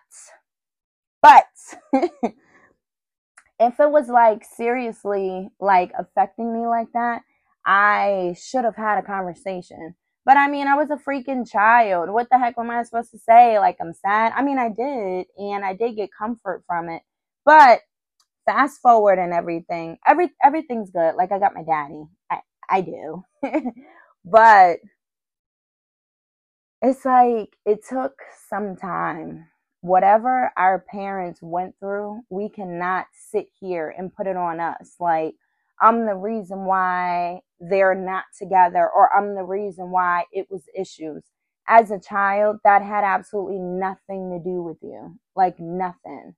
but, 1.21 1.47
if 3.59 3.77
it 3.81 3.91
was 3.91 4.07
like 4.07 4.45
seriously 4.45 5.49
like 5.59 5.91
affecting 5.99 6.53
me 6.53 6.65
like 6.65 6.93
that, 6.93 7.23
I 7.65 8.37
should 8.41 8.63
have 8.63 8.77
had 8.77 8.99
a 8.99 9.05
conversation. 9.05 9.95
But 10.25 10.37
I 10.37 10.47
mean, 10.47 10.67
I 10.67 10.75
was 10.75 10.91
a 10.91 10.95
freaking 10.95 11.49
child. 11.49 12.09
What 12.09 12.29
the 12.31 12.39
heck 12.39 12.55
am 12.57 12.71
I 12.71 12.83
supposed 12.83 13.11
to 13.11 13.19
say? 13.19 13.59
Like, 13.59 13.77
I'm 13.81 13.93
sad. 13.93 14.31
I 14.33 14.43
mean, 14.43 14.59
I 14.59 14.69
did, 14.69 15.27
and 15.37 15.65
I 15.65 15.73
did 15.73 15.97
get 15.97 16.11
comfort 16.17 16.63
from 16.65 16.89
it. 16.89 17.01
But 17.49 17.79
fast 18.45 18.79
forward 18.79 19.17
and 19.17 19.33
everything, 19.33 19.97
every 20.05 20.29
everything's 20.43 20.91
good. 20.91 21.15
Like, 21.15 21.31
I 21.31 21.39
got 21.39 21.55
my 21.55 21.63
daddy. 21.63 22.03
I 22.29 22.41
I 22.69 22.81
do, 22.81 23.23
but 24.23 24.77
it's 26.83 27.05
like 27.05 27.55
it 27.65 27.79
took 27.89 28.13
some 28.51 28.75
time. 28.75 29.47
Whatever 29.81 30.51
our 30.57 30.85
parents 30.91 31.39
went 31.41 31.73
through, 31.79 32.21
we 32.29 32.49
cannot 32.49 33.07
sit 33.13 33.47
here 33.59 33.95
and 33.97 34.13
put 34.15 34.27
it 34.27 34.37
on 34.37 34.59
us. 34.59 34.97
Like, 34.99 35.33
I'm 35.81 36.05
the 36.05 36.13
reason 36.15 36.65
why 36.65 37.39
they're 37.59 37.95
not 37.95 38.25
together 38.37 38.87
or 38.95 39.09
I'm 39.17 39.33
the 39.33 39.43
reason 39.43 39.89
why 39.89 40.25
it 40.31 40.45
was 40.51 40.65
issues. 40.77 41.23
As 41.67 41.89
a 41.89 41.99
child, 41.99 42.57
that 42.63 42.83
had 42.83 43.03
absolutely 43.03 43.57
nothing 43.57 44.29
to 44.37 44.39
do 44.39 44.61
with 44.61 44.77
you. 44.83 45.17
Like 45.35 45.59
nothing. 45.59 46.35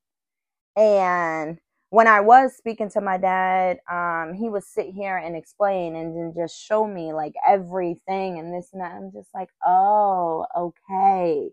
And 0.76 1.60
when 1.90 2.08
I 2.08 2.22
was 2.22 2.56
speaking 2.56 2.90
to 2.92 3.02
my 3.02 3.18
dad, 3.18 3.80
um, 3.92 4.34
he 4.34 4.50
would 4.50 4.64
sit 4.64 4.88
here 4.96 5.18
and 5.18 5.36
explain 5.36 5.96
and 5.96 6.16
then 6.16 6.34
just 6.36 6.58
show 6.58 6.88
me 6.88 7.12
like 7.14 7.34
everything 7.48 8.40
and 8.40 8.54
this 8.54 8.70
and 8.72 8.82
that. 8.82 8.94
I'm 8.94 9.12
just 9.12 9.30
like, 9.34 9.50
oh, 9.66 10.46
okay. 10.58 11.50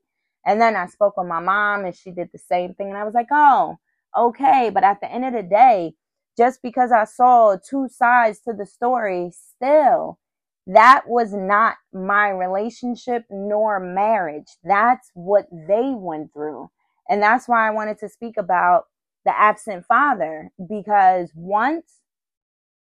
And 0.46 0.60
then 0.60 0.76
I 0.76 0.86
spoke 0.86 1.16
with 1.16 1.26
my 1.26 1.40
mom 1.40 1.84
and 1.84 1.94
she 1.94 2.12
did 2.12 2.30
the 2.32 2.38
same 2.38 2.74
thing. 2.74 2.88
And 2.88 2.96
I 2.96 3.04
was 3.04 3.14
like, 3.14 3.26
oh, 3.32 3.76
okay. 4.16 4.70
But 4.72 4.84
at 4.84 5.00
the 5.00 5.10
end 5.10 5.24
of 5.24 5.32
the 5.32 5.42
day, 5.42 5.94
just 6.36 6.62
because 6.62 6.92
I 6.92 7.04
saw 7.04 7.56
two 7.56 7.88
sides 7.88 8.38
to 8.46 8.52
the 8.52 8.64
story, 8.64 9.32
still, 9.32 10.20
that 10.68 11.02
was 11.08 11.34
not 11.34 11.76
my 11.92 12.28
relationship 12.28 13.24
nor 13.28 13.80
marriage. 13.80 14.46
That's 14.62 15.10
what 15.14 15.46
they 15.50 15.90
went 15.96 16.32
through. 16.32 16.70
And 17.08 17.20
that's 17.20 17.48
why 17.48 17.66
I 17.66 17.72
wanted 17.72 17.98
to 17.98 18.08
speak 18.08 18.36
about 18.36 18.84
the 19.28 19.38
absent 19.38 19.84
father 19.84 20.50
because 20.70 21.30
once 21.34 21.96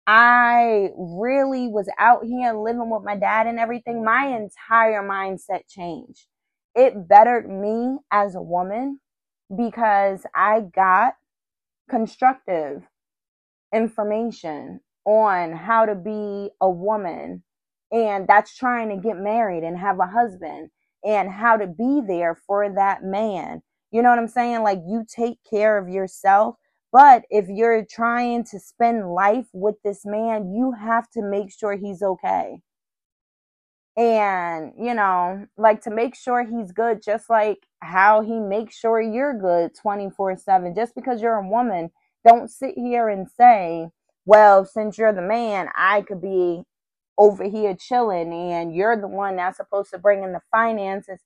I 0.07 0.89
really 0.97 1.67
was 1.67 1.87
out 1.99 2.25
here 2.25 2.53
living 2.53 2.89
with 2.89 3.03
my 3.03 3.15
dad 3.15 3.45
and 3.45 3.59
everything, 3.59 4.03
my 4.03 4.25
entire 4.25 5.07
mindset 5.07 5.61
changed. 5.69 6.25
It 6.73 7.07
bettered 7.07 7.47
me 7.47 7.99
as 8.11 8.33
a 8.33 8.41
woman 8.41 8.99
because 9.55 10.25
I 10.33 10.61
got 10.61 11.13
constructive 11.87 12.81
information 13.71 14.79
on 15.05 15.53
how 15.53 15.85
to 15.85 15.93
be 15.93 16.49
a 16.59 16.69
woman 16.69 17.43
and 17.91 18.27
that's 18.27 18.57
trying 18.57 18.89
to 18.89 18.97
get 18.97 19.17
married 19.17 19.63
and 19.63 19.77
have 19.77 19.99
a 19.99 20.07
husband 20.07 20.71
and 21.05 21.29
how 21.29 21.57
to 21.57 21.67
be 21.67 22.01
there 22.07 22.35
for 22.47 22.67
that 22.73 23.03
man. 23.03 23.61
You 23.91 24.01
know 24.01 24.09
what 24.09 24.19
I'm 24.19 24.27
saying? 24.27 24.63
Like 24.63 24.81
you 24.87 25.05
take 25.07 25.39
care 25.49 25.77
of 25.77 25.89
yourself, 25.89 26.55
but 26.91 27.23
if 27.29 27.47
you're 27.49 27.85
trying 27.85 28.45
to 28.45 28.59
spend 28.59 29.11
life 29.13 29.47
with 29.53 29.75
this 29.83 30.05
man, 30.05 30.53
you 30.53 30.73
have 30.73 31.09
to 31.11 31.21
make 31.21 31.51
sure 31.51 31.75
he's 31.75 32.01
okay. 32.01 32.61
And, 33.97 34.73
you 34.79 34.93
know, 34.93 35.45
like 35.57 35.81
to 35.81 35.91
make 35.91 36.15
sure 36.15 36.45
he's 36.45 36.71
good, 36.71 37.01
just 37.03 37.29
like 37.29 37.59
how 37.81 38.21
he 38.21 38.39
makes 38.39 38.75
sure 38.77 39.01
you're 39.01 39.37
good 39.37 39.71
24 39.75 40.37
7. 40.37 40.73
Just 40.75 40.95
because 40.95 41.21
you're 41.21 41.35
a 41.35 41.47
woman 41.47 41.91
don't 42.25 42.49
sit 42.49 42.75
here 42.77 43.09
and 43.09 43.27
say, 43.29 43.89
well, 44.25 44.65
since 44.65 44.97
you're 44.97 45.13
the 45.13 45.21
man, 45.21 45.69
I 45.75 46.01
could 46.01 46.21
be 46.21 46.63
over 47.17 47.43
here 47.43 47.75
chilling 47.79 48.31
and 48.33 48.73
you're 48.75 48.99
the 48.99 49.07
one 49.07 49.35
that's 49.35 49.57
supposed 49.57 49.91
to 49.91 49.99
bring 49.99 50.23
in 50.23 50.31
the 50.33 50.41
finances. 50.51 51.19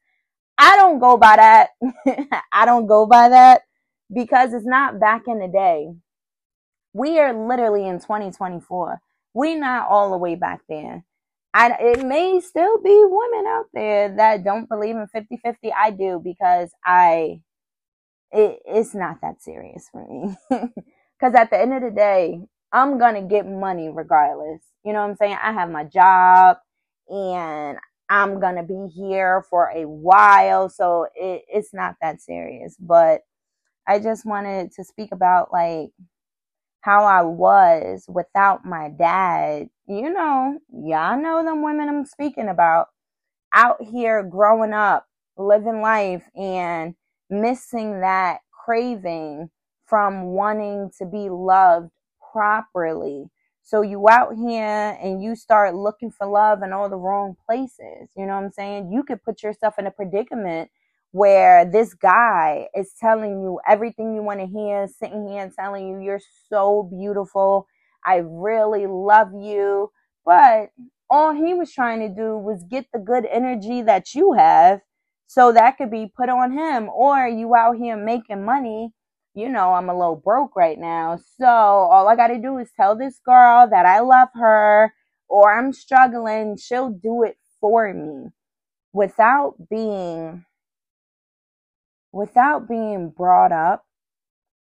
I 0.58 0.76
don't 0.78 1.00
go 1.00 1.18
by 1.18 1.36
that. 1.36 1.70
I 2.52 2.66
don't 2.66 2.88
go 2.88 3.06
by 3.06 3.30
that 3.30 3.62
because 4.14 4.54
it's 4.54 4.66
not 4.66 5.00
back 5.00 5.24
in 5.28 5.40
the 5.40 5.48
day. 5.48 5.94
We 6.94 7.20
are 7.20 7.34
literally 7.34 7.88
in 7.88 8.00
2024. 8.00 9.00
We're 9.34 9.60
not 9.60 9.90
all 9.90 10.12
the 10.12 10.18
way 10.18 10.36
back 10.36 10.62
then. 10.70 11.04
I, 11.54 11.76
it 11.80 12.06
may 12.06 12.40
still 12.42 12.82
be 12.82 13.06
women 13.08 13.46
out 13.48 13.66
there 13.74 14.16
that 14.18 14.44
don't 14.44 14.70
believe 14.70 14.96
in 14.96 15.08
50 15.08 15.38
50. 15.38 15.74
I 15.74 15.92
do 15.92 16.22
because 16.24 16.72
I 16.86 17.42
it, 18.32 18.60
it's 18.66 18.94
not 18.96 19.22
that 19.22 19.42
serious 19.42 19.90
for 19.92 20.08
me. 20.08 20.36
Because 21.20 21.34
at 21.36 21.50
the 21.50 21.58
end 21.60 21.74
of 21.74 21.82
the 21.82 21.92
day, 21.92 22.42
I'm 22.74 23.00
going 23.00 23.16
to 23.16 23.22
get 23.22 23.48
money 23.48 23.90
regardless. 23.90 24.62
You 24.84 24.92
know 24.92 25.00
what 25.00 25.12
I'm 25.12 25.16
saying? 25.16 25.38
I 25.42 25.54
have 25.54 25.72
my 25.72 25.86
job 25.86 26.58
and 27.08 27.78
I'm 28.10 28.40
to 28.58 28.64
be 28.64 28.88
here 28.96 29.44
for 29.50 29.72
a 29.76 29.86
while. 29.88 30.70
So 30.70 31.08
it, 31.16 31.44
it's 31.50 31.74
not 31.74 31.96
that 32.02 32.22
serious. 32.22 32.76
But 32.80 33.22
I 33.88 34.00
just 34.00 34.26
wanted 34.26 34.72
to 34.74 34.84
speak 34.84 35.12
about 35.12 35.52
like 35.54 35.92
how 36.82 37.06
I 37.06 37.24
was 37.24 38.06
without 38.10 38.66
my 38.66 38.90
dad. 38.90 39.70
You 39.88 40.12
know, 40.12 40.60
y'all 40.72 41.22
know 41.22 41.44
them 41.44 41.64
women 41.64 41.90
I'm 41.90 42.06
speaking 42.06 42.50
about 42.50 42.88
out 43.54 43.78
here 43.82 44.24
growing 44.24 44.74
up, 44.74 45.08
living 45.38 45.82
life, 45.82 46.24
and 46.36 46.96
missing 47.30 48.02
that 48.02 48.40
craving 48.66 49.50
from 49.86 50.26
wanting 50.28 50.92
to 51.00 51.06
be 51.06 51.30
loved 51.30 51.90
properly. 52.34 53.26
So 53.66 53.82
you 53.82 54.08
out 54.10 54.36
here 54.36 54.98
and 55.02 55.24
you 55.24 55.36
start 55.36 55.76
looking 55.76 56.12
for 56.12 56.28
love 56.28 56.64
in 56.64 56.72
all 56.72 56.88
the 56.88 56.98
wrong 56.98 57.36
places. 57.48 58.10
You 58.16 58.28
know 58.28 58.36
what 58.36 58.46
I'm 58.46 58.52
saying? 58.52 58.92
You 58.94 59.04
could 59.04 59.24
put 59.24 59.44
yourself 59.44 59.80
in 59.80 59.88
a 59.88 59.92
predicament 59.92 60.70
where 61.14 61.66
this 61.66 61.96
guy 61.96 62.68
is 62.76 62.94
telling 63.02 63.42
you 63.42 63.60
everything 63.68 64.14
you 64.14 64.22
want 64.22 64.40
to 64.40 64.46
hear, 64.46 64.88
sitting 64.88 65.28
here 65.28 65.44
and 65.44 65.52
telling 65.52 65.90
you 65.90 66.00
you're 66.00 66.22
so 66.48 66.90
beautiful. 66.96 67.68
I 68.06 68.18
really 68.24 68.86
love 68.88 69.30
you. 69.34 69.92
But 70.26 70.70
all 71.10 71.34
he 71.34 71.56
was 71.56 71.74
trying 71.74 72.02
to 72.02 72.10
do 72.10 72.38
was 72.38 72.64
get 72.70 72.86
the 72.94 73.00
good 73.00 73.26
energy 73.26 73.82
that 73.82 74.14
you 74.14 74.34
have 74.34 74.82
so 75.28 75.52
that 75.52 75.78
could 75.78 75.90
be 75.90 76.12
put 76.16 76.30
on 76.30 76.52
him. 76.52 76.88
Or 76.90 77.28
you 77.28 77.56
out 77.56 77.78
here 77.78 77.98
making 77.98 78.46
money. 78.46 78.92
You 79.36 79.50
know, 79.50 79.74
I'm 79.74 79.90
a 79.90 79.98
little 79.98 80.16
broke 80.16 80.56
right 80.56 80.80
now. 80.80 81.20
So 81.38 81.46
all 81.46 82.08
I 82.08 82.16
got 82.16 82.28
to 82.28 82.40
do 82.40 82.58
is 82.58 82.70
tell 82.76 82.98
this 82.98 83.20
girl 83.20 83.68
that 83.70 83.86
I 83.86 84.00
love 84.00 84.30
her 84.36 84.94
or 85.28 85.54
I'm 85.54 85.74
struggling. 85.74 86.58
She'll 86.58 86.90
do 86.90 87.24
it 87.24 87.38
for 87.60 87.94
me 87.94 88.32
without 88.94 89.56
being 89.70 90.46
without 92.14 92.66
being 92.70 93.10
brought 93.10 93.52
up 93.52 93.86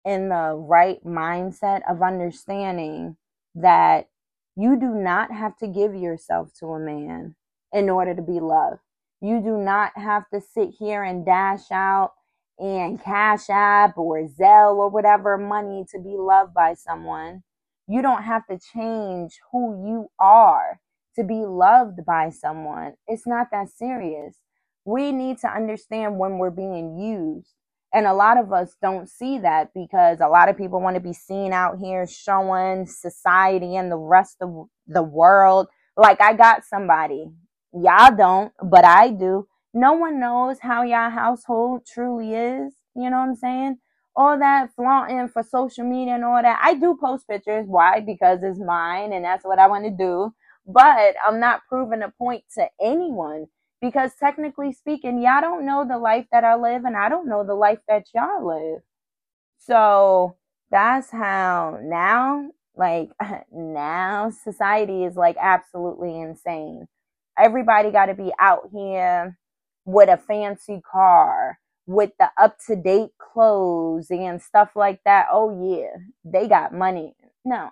in 0.06 0.30
the 0.30 0.56
right 0.56 1.04
mindset 1.06 1.82
of 1.88 2.02
understanding 2.02 3.16
that 3.54 4.08
you 4.56 4.80
do 4.80 4.90
not 4.90 5.32
have 5.32 5.56
to 5.58 5.68
give 5.68 5.94
yourself 5.94 6.52
to 6.60 6.66
a 6.74 6.80
man 6.80 7.36
in 7.72 7.92
order 7.92 8.16
to 8.16 8.24
be 8.24 8.40
loved. 8.40 8.80
You 9.22 9.40
do 9.40 9.56
not 9.56 9.92
have 9.96 10.24
to 10.34 10.42
sit 10.42 10.72
here 10.80 11.04
and 11.04 11.24
dash 11.24 11.72
out 11.72 12.14
and 12.60 13.02
Cash 13.02 13.50
App 13.50 13.98
or 13.98 14.28
Zelle 14.28 14.76
or 14.76 14.90
whatever 14.90 15.38
money 15.38 15.86
to 15.92 16.00
be 16.00 16.16
loved 16.18 16.54
by 16.54 16.74
someone. 16.74 17.44
You 17.88 18.02
don't 18.02 18.24
have 18.24 18.46
to 18.48 18.60
change 18.74 19.40
who 19.52 19.86
you 19.86 20.08
are 20.20 20.80
to 21.16 21.24
be 21.24 21.46
loved 21.46 22.06
by 22.06 22.30
someone. 22.30 22.94
It's 23.08 23.28
not 23.28 23.48
that 23.52 23.70
serious. 23.70 24.38
We 24.86 25.12
need 25.12 25.40
to 25.40 25.48
understand 25.48 26.18
when 26.18 26.38
we're 26.38 26.50
being 26.50 26.98
used. 26.98 27.54
And 27.94 28.08
a 28.08 28.14
lot 28.14 28.38
of 28.38 28.52
us 28.52 28.76
don't 28.82 29.08
see 29.08 29.38
that 29.40 29.70
because 29.76 30.20
a 30.20 30.28
lot 30.28 30.50
of 30.50 30.58
people 30.58 30.82
want 30.82 30.96
to 30.96 31.02
be 31.02 31.14
seen 31.14 31.54
out 31.54 31.78
here 31.78 32.08
showing 32.08 32.88
society 32.88 33.76
and 33.76 33.92
the 33.92 33.98
rest 33.98 34.38
of 34.42 34.68
the 34.88 35.04
world 35.04 35.68
like 35.96 36.20
I 36.20 36.34
got 36.34 36.66
somebody. 36.66 37.30
Y'all 37.72 38.16
don't, 38.16 38.52
but 38.64 38.84
I 38.84 39.10
do. 39.10 39.48
No 39.74 39.94
one 39.94 40.20
knows 40.20 40.60
how 40.60 40.84
y'all 40.84 41.10
household 41.10 41.86
truly 41.86 42.34
is. 42.36 42.74
You 42.96 43.10
know 43.10 43.18
what 43.20 43.30
I'm 43.30 43.36
saying? 43.36 43.78
All 44.16 44.38
that 44.38 44.70
flaunting 44.76 45.28
for 45.30 45.44
social 45.44 45.86
media 45.86 46.16
and 46.16 46.24
all 46.24 46.42
that. 46.42 46.60
I 46.64 46.76
do 46.76 46.98
post 47.02 47.28
pictures. 47.28 47.66
Why? 47.68 48.00
Because 48.02 48.40
it's 48.44 48.60
mine 48.60 49.14
and 49.14 49.26
that's 49.26 49.44
what 49.46 49.60
I 49.60 49.68
want 49.68 49.86
to 49.86 49.92
do. 49.92 50.34
But 50.68 51.16
I'm 51.28 51.40
not 51.40 51.62
proving 51.68 52.04
a 52.04 52.12
point 52.12 52.44
to 52.56 52.68
anyone 52.82 53.48
because 53.82 54.12
technically 54.20 54.72
speaking, 54.74 55.22
y'all 55.22 55.42
don't 55.42 55.66
know 55.66 55.86
the 55.88 55.98
life 55.98 56.28
that 56.32 56.44
I 56.44 56.56
live 56.56 56.86
and 56.86 56.96
I 56.96 57.10
don't 57.10 57.28
know 57.28 57.44
the 57.44 57.56
life 57.56 57.80
that 57.88 58.06
y'all 58.14 58.48
live. 58.48 58.82
So 59.60 60.38
that's 60.72 61.10
how 61.12 61.80
now, 61.84 62.52
like, 62.76 63.10
now 63.52 64.32
society 64.32 65.04
is 65.04 65.16
like 65.16 65.38
absolutely 65.42 66.20
insane 66.20 66.88
everybody 67.38 67.92
got 67.92 68.08
to 68.08 68.14
be 68.14 68.32
out 68.40 68.70
here 68.72 69.38
with 69.86 70.10
a 70.10 70.18
fancy 70.18 70.82
car 70.90 71.60
with 71.86 72.12
the 72.20 72.30
up 72.38 72.58
to 72.68 72.76
date 72.76 73.12
clothes 73.20 74.08
and 74.10 74.42
stuff 74.42 74.72
like 74.76 75.02
that. 75.06 75.28
Oh, 75.32 75.70
yeah, 75.70 75.98
they 76.24 76.48
got 76.48 76.74
money. 76.74 77.16
No, 77.46 77.70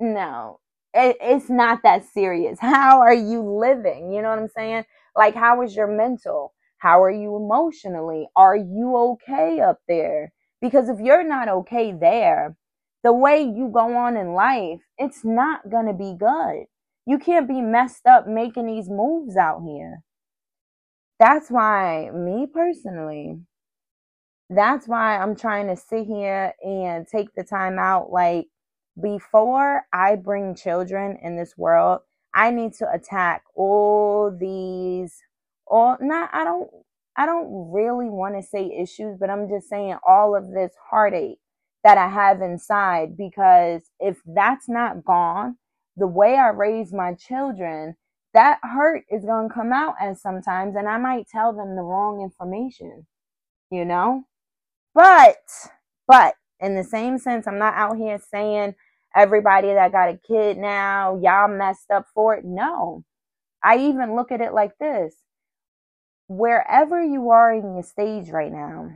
no, 0.00 0.60
it, 0.94 1.16
it's 1.20 1.50
not 1.50 1.80
that 1.84 2.04
serious. 2.04 2.58
How 2.62 3.00
are 3.00 3.14
you 3.14 3.42
living? 3.42 4.12
You 4.12 4.22
know 4.22 4.30
what 4.30 4.38
I'm 4.38 4.48
saying? 4.48 4.84
Like, 5.16 5.34
how 5.34 5.62
is 5.62 5.74
your 5.74 5.88
mental? 5.88 6.54
How 6.78 7.02
are 7.02 7.10
you 7.10 7.36
emotionally? 7.36 8.28
Are 8.36 8.56
you 8.56 8.96
okay 8.96 9.60
up 9.60 9.78
there? 9.88 10.32
Because 10.62 10.88
if 10.88 11.00
you're 11.00 11.24
not 11.26 11.48
okay 11.48 11.92
there, 11.92 12.56
the 13.02 13.12
way 13.12 13.42
you 13.42 13.70
go 13.72 13.96
on 13.96 14.16
in 14.16 14.34
life, 14.34 14.80
it's 14.98 15.24
not 15.24 15.68
going 15.70 15.86
to 15.86 15.92
be 15.92 16.14
good. 16.18 16.66
You 17.06 17.18
can't 17.18 17.48
be 17.48 17.60
messed 17.60 18.06
up 18.06 18.26
making 18.28 18.66
these 18.66 18.88
moves 18.88 19.36
out 19.36 19.62
here. 19.66 20.02
That's 21.20 21.50
why, 21.50 22.10
me 22.14 22.48
personally, 22.52 23.40
that's 24.48 24.88
why 24.88 25.18
I'm 25.18 25.36
trying 25.36 25.68
to 25.68 25.76
sit 25.76 26.06
here 26.06 26.54
and 26.64 27.06
take 27.06 27.34
the 27.34 27.44
time 27.44 27.78
out. 27.78 28.10
Like, 28.10 28.46
before 29.00 29.84
I 29.92 30.16
bring 30.16 30.56
children 30.56 31.18
in 31.22 31.36
this 31.36 31.58
world, 31.58 32.00
I 32.34 32.50
need 32.50 32.72
to 32.74 32.90
attack 32.92 33.42
all 33.54 34.36
these, 34.40 35.14
all, 35.66 35.98
not, 36.00 36.30
I 36.32 36.44
don't, 36.44 36.70
I 37.16 37.26
don't 37.26 37.72
really 37.72 38.08
want 38.08 38.36
to 38.36 38.42
say 38.42 38.72
issues, 38.80 39.18
but 39.20 39.30
I'm 39.30 39.48
just 39.48 39.68
saying 39.68 39.98
all 40.08 40.36
of 40.36 40.50
this 40.52 40.72
heartache 40.90 41.38
that 41.84 41.98
I 41.98 42.08
have 42.08 42.42
inside 42.42 43.16
because 43.16 43.82
if 44.00 44.18
that's 44.26 44.68
not 44.70 45.04
gone, 45.04 45.58
the 45.98 46.06
way 46.06 46.36
I 46.36 46.48
raise 46.48 46.92
my 46.94 47.14
children, 47.14 47.96
that 48.34 48.58
hurt 48.62 49.04
is 49.10 49.24
going 49.24 49.48
to 49.48 49.54
come 49.54 49.72
out 49.72 49.94
as 50.00 50.20
sometimes, 50.20 50.76
and 50.76 50.88
I 50.88 50.98
might 50.98 51.28
tell 51.28 51.52
them 51.52 51.76
the 51.76 51.82
wrong 51.82 52.20
information, 52.22 53.06
you 53.70 53.84
know? 53.84 54.24
But, 54.94 55.38
but 56.06 56.34
in 56.60 56.76
the 56.76 56.84
same 56.84 57.18
sense, 57.18 57.46
I'm 57.46 57.58
not 57.58 57.74
out 57.74 57.96
here 57.96 58.20
saying 58.32 58.74
everybody 59.14 59.68
that 59.68 59.92
got 59.92 60.10
a 60.10 60.20
kid 60.26 60.58
now, 60.58 61.18
y'all 61.22 61.48
messed 61.48 61.90
up 61.90 62.06
for 62.14 62.34
it. 62.34 62.44
No. 62.44 63.04
I 63.62 63.78
even 63.78 64.14
look 64.16 64.32
at 64.32 64.40
it 64.40 64.52
like 64.52 64.72
this 64.78 65.14
wherever 66.28 67.02
you 67.02 67.30
are 67.30 67.52
in 67.52 67.74
your 67.74 67.82
stage 67.82 68.30
right 68.30 68.52
now 68.52 68.88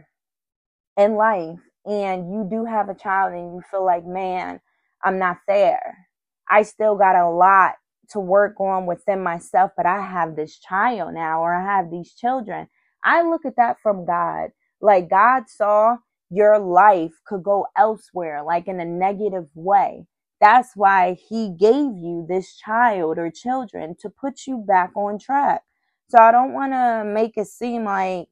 in 0.96 1.16
life, 1.16 1.58
and 1.84 2.32
you 2.32 2.46
do 2.48 2.64
have 2.64 2.88
a 2.88 2.94
child 2.94 3.32
and 3.32 3.54
you 3.54 3.62
feel 3.70 3.84
like, 3.84 4.06
man, 4.06 4.60
I'm 5.02 5.18
not 5.18 5.38
there. 5.48 6.06
I 6.48 6.62
still 6.62 6.94
got 6.94 7.16
a 7.16 7.28
lot 7.28 7.74
to 8.10 8.20
work 8.20 8.60
on 8.60 8.86
within 8.86 9.22
myself, 9.22 9.72
but 9.76 9.86
I 9.86 10.02
have 10.02 10.36
this 10.36 10.58
child 10.58 11.14
now 11.14 11.42
or 11.42 11.54
I 11.54 11.64
have 11.64 11.90
these 11.90 12.14
children. 12.14 12.68
I 13.04 13.22
look 13.22 13.46
at 13.46 13.56
that 13.56 13.78
from 13.82 14.06
God. 14.06 14.50
Like 14.80 15.10
God 15.10 15.44
saw 15.48 15.98
your 16.30 16.58
life 16.58 17.12
could 17.26 17.42
go 17.44 17.66
elsewhere, 17.76 18.42
like 18.44 18.68
in 18.68 18.80
a 18.80 18.84
negative 18.84 19.46
way. 19.54 20.06
That's 20.40 20.72
why 20.76 21.18
He 21.28 21.50
gave 21.58 21.96
you 21.98 22.26
this 22.28 22.56
child 22.56 23.18
or 23.18 23.30
children 23.30 23.96
to 24.00 24.10
put 24.10 24.46
you 24.46 24.64
back 24.66 24.92
on 24.96 25.18
track. 25.18 25.62
So 26.10 26.18
I 26.18 26.32
don't 26.32 26.54
want 26.54 26.72
to 26.72 27.04
make 27.06 27.36
it 27.36 27.48
seem 27.48 27.84
like 27.84 28.28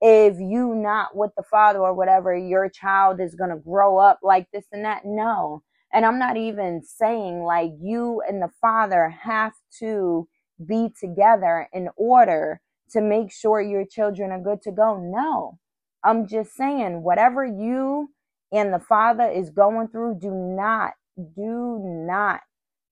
if 0.00 0.38
you 0.40 0.74
not 0.76 1.16
with 1.16 1.32
the 1.36 1.42
father 1.44 1.80
or 1.80 1.94
whatever, 1.94 2.36
your 2.36 2.68
child 2.70 3.20
is 3.20 3.34
going 3.34 3.50
to 3.50 3.56
grow 3.56 3.98
up 3.98 4.20
like 4.22 4.48
this 4.52 4.66
and 4.72 4.84
that. 4.84 5.02
No. 5.04 5.62
And 5.96 6.04
I'm 6.04 6.18
not 6.18 6.36
even 6.36 6.82
saying 6.84 7.42
like 7.42 7.72
you 7.80 8.22
and 8.28 8.42
the 8.42 8.50
father 8.60 9.08
have 9.22 9.54
to 9.80 10.28
be 10.66 10.90
together 11.00 11.70
in 11.72 11.88
order 11.96 12.60
to 12.90 13.00
make 13.00 13.32
sure 13.32 13.62
your 13.62 13.86
children 13.86 14.30
are 14.30 14.42
good 14.42 14.60
to 14.64 14.72
go. 14.72 14.98
No. 14.98 15.58
I'm 16.04 16.28
just 16.28 16.54
saying 16.54 17.02
whatever 17.02 17.46
you 17.46 18.10
and 18.52 18.74
the 18.74 18.78
father 18.78 19.26
is 19.26 19.48
going 19.48 19.88
through, 19.88 20.18
do 20.20 20.32
not, 20.32 20.92
do 21.16 21.80
not 21.82 22.42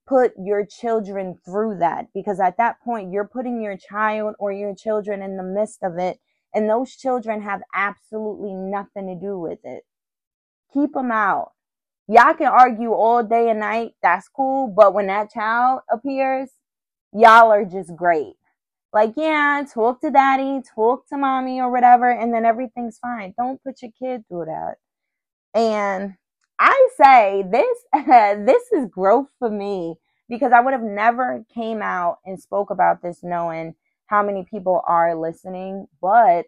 put 0.09 0.33
your 0.39 0.65
children 0.65 1.39
through 1.45 1.81
that 1.81 2.07
because 2.15 2.41
at 2.41 2.57
that 2.57 2.81
point 2.83 3.13
you're 3.13 3.29
putting 3.29 3.61
your 3.61 3.77
child 3.77 4.35
or 4.39 4.51
your 4.51 4.75
children 4.75 5.21
in 5.21 5.37
the 5.37 5.45
midst 5.45 5.83
of 5.83 5.99
it 5.99 6.21
and 6.55 6.71
those 6.71 6.97
children 6.97 7.43
have 7.43 7.61
absolutely 7.75 8.55
nothing 8.55 9.09
to 9.09 9.15
do 9.15 9.39
with 9.39 9.61
it. 9.65 9.85
Keep 10.73 10.95
them 10.95 11.13
out. 11.13 11.54
Y'all 12.07 12.35
can 12.35 12.49
argue 12.49 12.93
all 12.93 13.23
day 13.23 13.49
and 13.51 13.61
night. 13.61 13.93
That's 14.03 14.29
cool. 14.29 14.69
But 14.69 14.95
when 14.95 15.07
that 15.07 15.33
child 15.33 15.81
appears, 15.91 16.51
y'all 17.13 17.51
are 17.51 17.65
just 17.65 17.97
great. 17.97 18.35
Like, 18.93 19.15
yeah, 19.17 19.65
talk 19.73 20.01
to 20.03 20.11
daddy, 20.11 20.61
talk 20.75 21.09
to 21.09 21.17
mommy 21.17 21.61
or 21.61 21.71
whatever, 21.71 22.11
and 22.11 22.33
then 22.33 22.45
everything's 22.45 22.99
fine. 22.99 23.35
Don't 23.37 23.63
put 23.63 23.83
your 23.83 23.91
kid 23.99 24.25
through 24.29 24.45
that. 24.47 24.77
And 25.55 26.15
I 26.59 26.89
say 26.97 27.45
this, 27.51 27.79
this 28.47 28.63
is 28.73 28.87
growth 28.91 29.29
for 29.39 29.51
me 29.51 29.97
because 30.29 30.53
I 30.53 30.61
would 30.61 30.73
have 30.73 30.83
never 30.83 31.45
came 31.53 31.83
out 31.83 32.19
and 32.25 32.41
spoke 32.41 32.71
about 32.71 33.03
this 33.03 33.21
knowing 33.23 33.75
how 34.07 34.23
many 34.23 34.45
people 34.49 34.83
are 34.87 35.15
listening, 35.17 35.87
but 36.01 36.47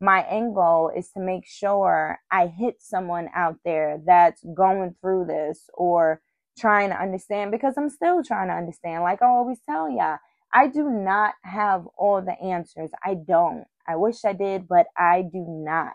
my 0.00 0.26
end 0.28 0.54
goal 0.54 0.90
is 0.94 1.10
to 1.12 1.20
make 1.20 1.46
sure 1.46 2.18
I 2.30 2.48
hit 2.48 2.76
someone 2.80 3.28
out 3.34 3.56
there 3.64 4.00
that's 4.04 4.44
going 4.54 4.94
through 5.00 5.26
this 5.26 5.70
or 5.74 6.20
trying 6.58 6.90
to 6.90 7.00
understand 7.00 7.50
because 7.50 7.74
I'm 7.76 7.90
still 7.90 8.22
trying 8.22 8.48
to 8.48 8.54
understand. 8.54 9.02
Like 9.02 9.22
I 9.22 9.26
always 9.26 9.58
tell 9.68 9.90
ya, 9.90 10.18
I 10.52 10.68
do 10.68 10.90
not 10.90 11.34
have 11.42 11.86
all 11.96 12.22
the 12.22 12.38
answers. 12.42 12.90
I 13.04 13.14
don't. 13.14 13.64
I 13.88 13.96
wish 13.96 14.24
I 14.24 14.32
did, 14.32 14.68
but 14.68 14.86
I 14.96 15.22
do 15.22 15.44
not. 15.48 15.92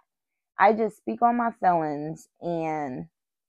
I 0.59 0.73
just 0.73 0.97
speak 0.97 1.21
on 1.21 1.37
my 1.37 1.51
feelings 1.59 2.27
and 2.41 3.05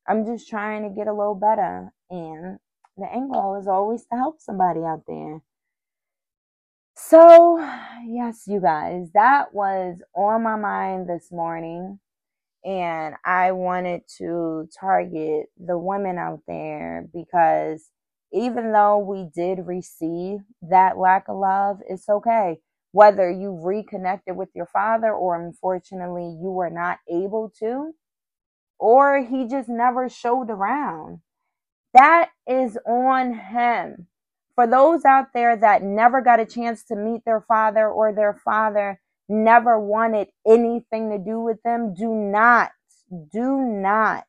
I'm 0.09 0.27
just 0.27 0.49
trying 0.49 0.83
to 0.83 0.95
get 0.95 1.07
a 1.07 1.13
little 1.15 1.35
better. 1.35 1.93
And 2.11 2.59
the 2.97 3.11
end 3.13 3.33
goal 3.33 3.59
is 3.61 3.69
always 3.69 4.05
to 4.07 4.17
help 4.17 4.41
somebody 4.41 4.81
out 4.81 5.05
there. 5.07 5.43
So, 7.09 7.59
yes, 8.07 8.45
you 8.47 8.61
guys, 8.61 9.11
that 9.13 9.53
was 9.53 10.01
on 10.15 10.45
my 10.45 10.57
mind 10.57 11.09
this 11.09 11.33
morning. 11.33 11.99
And 12.65 13.17
I 13.25 13.53
wanted 13.53 14.03
to 14.19 14.69
target 14.79 15.47
the 15.59 15.77
women 15.79 16.17
out 16.17 16.41
there 16.47 17.09
because 17.13 17.91
even 18.33 18.73
though 18.73 18.99
we 18.99 19.29
did 19.35 19.67
receive 19.67 20.41
that 20.63 20.97
lack 20.97 21.29
of 21.29 21.37
love, 21.39 21.81
it's 21.89 22.09
okay. 22.09 22.61
Whether 22.93 23.31
you 23.31 23.61
reconnected 23.63 24.37
with 24.37 24.51
your 24.55 24.67
father 24.67 25.13
or 25.13 25.35
unfortunately 25.45 26.37
you 26.41 26.51
were 26.51 26.71
not 26.71 26.99
able 27.11 27.53
to, 27.59 27.93
or 28.79 29.25
he 29.25 29.49
just 29.49 29.69
never 29.69 30.09
showed 30.09 30.51
around, 30.51 31.21
that 31.95 32.31
is 32.47 32.79
on 32.87 33.35
him 33.35 34.07
for 34.63 34.69
those 34.69 35.05
out 35.05 35.33
there 35.35 35.57
that 35.57 35.83
never 35.83 36.21
got 36.21 36.39
a 36.39 36.47
chance 36.47 36.85
to 36.85 36.95
meet 36.95 37.25
their 37.25 37.41
father 37.41 37.89
or 37.89 38.13
their 38.13 38.41
father 38.45 39.01
never 39.29 39.81
wanted 39.81 40.29
anything 40.47 41.11
to 41.11 41.19
do 41.19 41.41
with 41.41 41.61
them, 41.65 41.93
do 41.95 42.15
not, 42.15 42.71
do 43.33 43.59
not 43.59 44.23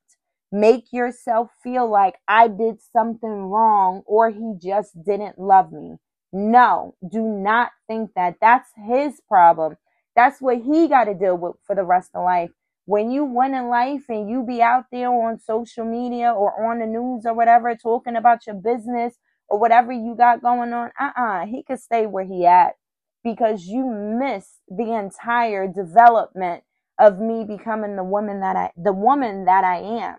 make 0.51 0.91
yourself 0.91 1.49
feel 1.61 1.87
like 1.87 2.15
I 2.27 2.47
did 2.47 2.77
something 2.81 3.29
wrong 3.29 4.01
or 4.07 4.31
he 4.31 4.55
just 4.59 5.03
didn't 5.05 5.37
love 5.37 5.71
me. 5.71 5.97
No, 6.31 6.95
do 7.07 7.21
not 7.21 7.69
think 7.87 8.11
that. 8.15 8.37
That's 8.41 8.69
his 8.87 9.21
problem. 9.27 9.77
That's 10.15 10.41
what 10.41 10.61
he 10.61 10.87
got 10.87 11.03
to 11.03 11.13
deal 11.13 11.37
with 11.37 11.57
for 11.67 11.75
the 11.75 11.83
rest 11.83 12.09
of 12.15 12.23
life. 12.23 12.49
When 12.85 13.11
you 13.11 13.23
win 13.23 13.53
in 13.53 13.69
life 13.69 14.05
and 14.09 14.27
you 14.27 14.43
be 14.43 14.63
out 14.63 14.85
there 14.91 15.09
on 15.09 15.39
social 15.39 15.85
media 15.85 16.31
or 16.31 16.71
on 16.71 16.79
the 16.79 16.87
news 16.87 17.23
or 17.27 17.35
whatever 17.35 17.75
talking 17.75 18.15
about 18.15 18.47
your 18.47 18.55
business 18.55 19.13
or 19.49 19.59
whatever 19.59 19.91
you 19.91 20.15
got 20.15 20.41
going 20.41 20.73
on, 20.73 20.91
uh-uh, 20.99 21.45
he 21.45 21.63
could 21.63 21.79
stay 21.79 22.05
where 22.05 22.25
he 22.25 22.45
at 22.45 22.75
because 23.23 23.65
you 23.65 23.85
miss 23.89 24.59
the 24.67 24.93
entire 24.93 25.67
development 25.67 26.63
of 26.99 27.19
me 27.19 27.43
becoming 27.43 27.95
the 27.95 28.03
woman 28.03 28.39
that 28.41 28.55
I 28.55 28.71
the 28.77 28.93
woman 28.93 29.45
that 29.45 29.63
I 29.63 29.77
am. 29.77 30.17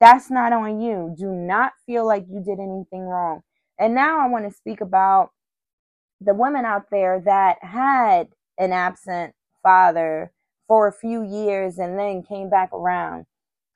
That's 0.00 0.30
not 0.30 0.52
on 0.52 0.80
you. 0.80 1.14
Do 1.18 1.32
not 1.32 1.72
feel 1.84 2.06
like 2.06 2.26
you 2.28 2.42
did 2.42 2.60
anything 2.60 3.02
wrong. 3.02 3.42
And 3.78 3.94
now 3.94 4.20
I 4.20 4.28
want 4.28 4.48
to 4.48 4.56
speak 4.56 4.80
about 4.80 5.30
the 6.20 6.34
women 6.34 6.64
out 6.64 6.84
there 6.90 7.20
that 7.24 7.58
had 7.62 8.28
an 8.58 8.72
absent 8.72 9.34
father 9.62 10.32
for 10.66 10.86
a 10.86 10.92
few 10.92 11.22
years 11.24 11.78
and 11.78 11.98
then 11.98 12.22
came 12.22 12.50
back 12.50 12.72
around. 12.72 13.26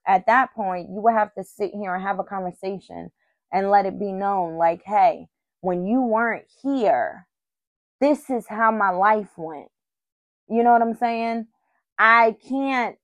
At 0.06 0.26
that 0.26 0.52
point, 0.54 0.90
you 0.90 1.00
will 1.00 1.14
have 1.14 1.34
to 1.34 1.44
sit 1.44 1.72
here 1.74 1.94
and 1.94 2.02
have 2.02 2.18
a 2.18 2.24
conversation 2.24 3.10
and 3.52 3.70
let 3.70 3.86
it 3.86 3.98
be 3.98 4.12
known 4.12 4.56
like, 4.56 4.82
hey, 4.84 5.26
when 5.60 5.86
you 5.86 6.00
weren't 6.02 6.46
here, 6.62 7.26
this 8.00 8.30
is 8.30 8.46
how 8.48 8.70
my 8.72 8.90
life 8.90 9.30
went. 9.36 9.68
You 10.48 10.64
know 10.64 10.72
what 10.72 10.82
I'm 10.82 10.94
saying? 10.94 11.46
I 11.98 12.36
can't 12.48 12.96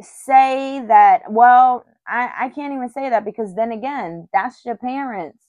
say 0.00 0.82
that, 0.86 1.30
well, 1.30 1.84
I, 2.08 2.30
I 2.38 2.48
can't 2.48 2.72
even 2.72 2.88
say 2.88 3.10
that 3.10 3.24
because 3.24 3.54
then 3.54 3.72
again, 3.72 4.28
that's 4.32 4.64
your 4.64 4.76
parents. 4.76 5.44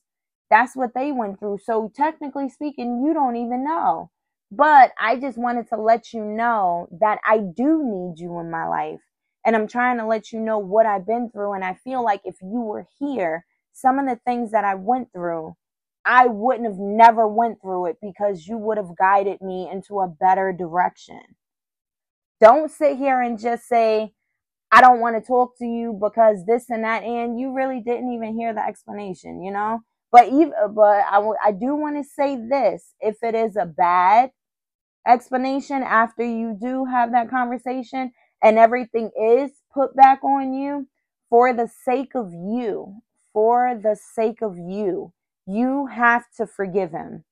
That's 0.50 0.76
what 0.76 0.94
they 0.94 1.12
went 1.12 1.40
through. 1.40 1.60
So 1.64 1.92
technically 1.96 2.50
speaking, 2.50 3.04
you 3.06 3.14
don't 3.14 3.36
even 3.36 3.64
know. 3.64 4.12
But 4.50 4.92
I 5.00 5.20
just 5.20 5.38
wanted 5.38 5.68
to 5.70 5.78
let 5.78 6.14
you 6.14 6.24
know 6.24 6.88
that 7.02 7.20
I 7.26 7.40
do 7.40 7.84
need 7.84 8.20
you 8.20 8.40
in 8.40 8.50
my 8.50 8.66
life. 8.66 9.02
And 9.46 9.56
I'm 9.56 9.68
trying 9.68 9.98
to 9.98 10.06
let 10.06 10.32
you 10.32 10.40
know 10.40 10.58
what 10.58 10.86
I've 10.86 11.06
been 11.06 11.30
through. 11.30 11.54
And 11.54 11.66
I 11.66 11.74
feel 11.76 12.04
like 12.04 12.22
if 12.24 12.36
you 12.42 12.62
were 12.62 12.88
here, 13.00 13.46
some 13.78 14.00
of 14.00 14.08
the 14.08 14.20
things 14.26 14.52
that 14.52 14.64
I 14.64 14.74
went 14.74 15.14
through, 15.14 15.56
I 16.04 16.26
wouldn't 16.26 16.66
have 16.66 16.80
never 16.80 17.28
went 17.28 17.62
through 17.62 17.88
it 17.88 17.98
because 18.02 18.48
you 18.48 18.58
would 18.58 18.78
have 18.78 18.98
guided 18.98 19.40
me 19.40 19.70
into 19.72 20.00
a 20.00 20.08
better 20.08 20.52
direction. 20.52 21.22
Don't 22.42 22.72
sit 22.72 22.98
here 22.98 23.22
and 23.22 23.40
just 23.40 23.68
say, 23.68 24.14
I 24.72 24.82
don't 24.82 25.00
want 25.00 25.16
to 25.16 25.26
talk 25.26 25.58
to 25.60 25.66
you 25.66 25.98
because 26.02 26.46
this 26.46 26.70
and 26.70 26.84
that, 26.84 27.04
and 27.04 27.40
you 27.40 27.54
really 27.54 27.80
didn't 27.80 28.12
even 28.12 28.36
hear 28.36 28.52
the 28.54 28.66
explanation, 28.66 29.44
you 29.44 29.52
know? 29.52 29.82
But 30.12 30.28
even, 30.28 30.54
but 30.74 31.04
I, 31.10 31.22
I 31.46 31.52
do 31.52 31.76
want 31.76 31.98
to 31.98 32.04
say 32.04 32.36
this: 32.36 32.94
if 33.00 33.18
it 33.22 33.36
is 33.36 33.56
a 33.56 33.66
bad 33.66 34.32
explanation 35.08 35.84
after 35.84 36.24
you 36.24 36.58
do 36.60 36.86
have 36.86 37.12
that 37.12 37.30
conversation 37.30 38.12
and 38.42 38.58
everything 38.58 39.12
is 39.22 39.52
put 39.74 39.96
back 39.96 40.24
on 40.24 40.54
you, 40.54 40.88
for 41.30 41.54
the 41.54 41.68
sake 41.86 42.16
of 42.16 42.32
you, 42.34 43.02
for 43.38 43.80
the 43.80 43.96
sake 43.96 44.42
of 44.42 44.58
you, 44.58 45.14
you 45.46 45.86
have 45.86 46.24
to 46.36 46.48
forgive 46.48 46.90
him. 46.90 47.24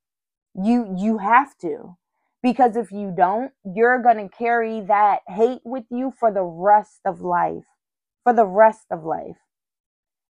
You 0.53 0.93
you 0.95 1.17
have 1.17 1.57
to. 1.61 1.97
Because 2.43 2.75
if 2.75 2.91
you 2.91 3.11
don't, 3.17 3.51
you're 3.63 4.03
going 4.03 4.17
to 4.17 4.37
carry 4.37 4.81
that 4.81 5.21
hate 5.27 5.61
with 5.65 5.85
you 5.89 6.13
for 6.19 6.31
the 6.31 6.43
rest 6.43 6.99
of 7.05 7.21
life. 7.21 7.65
For 8.23 8.33
the 8.33 8.45
rest 8.45 8.85
of 8.91 9.03
life. 9.03 9.39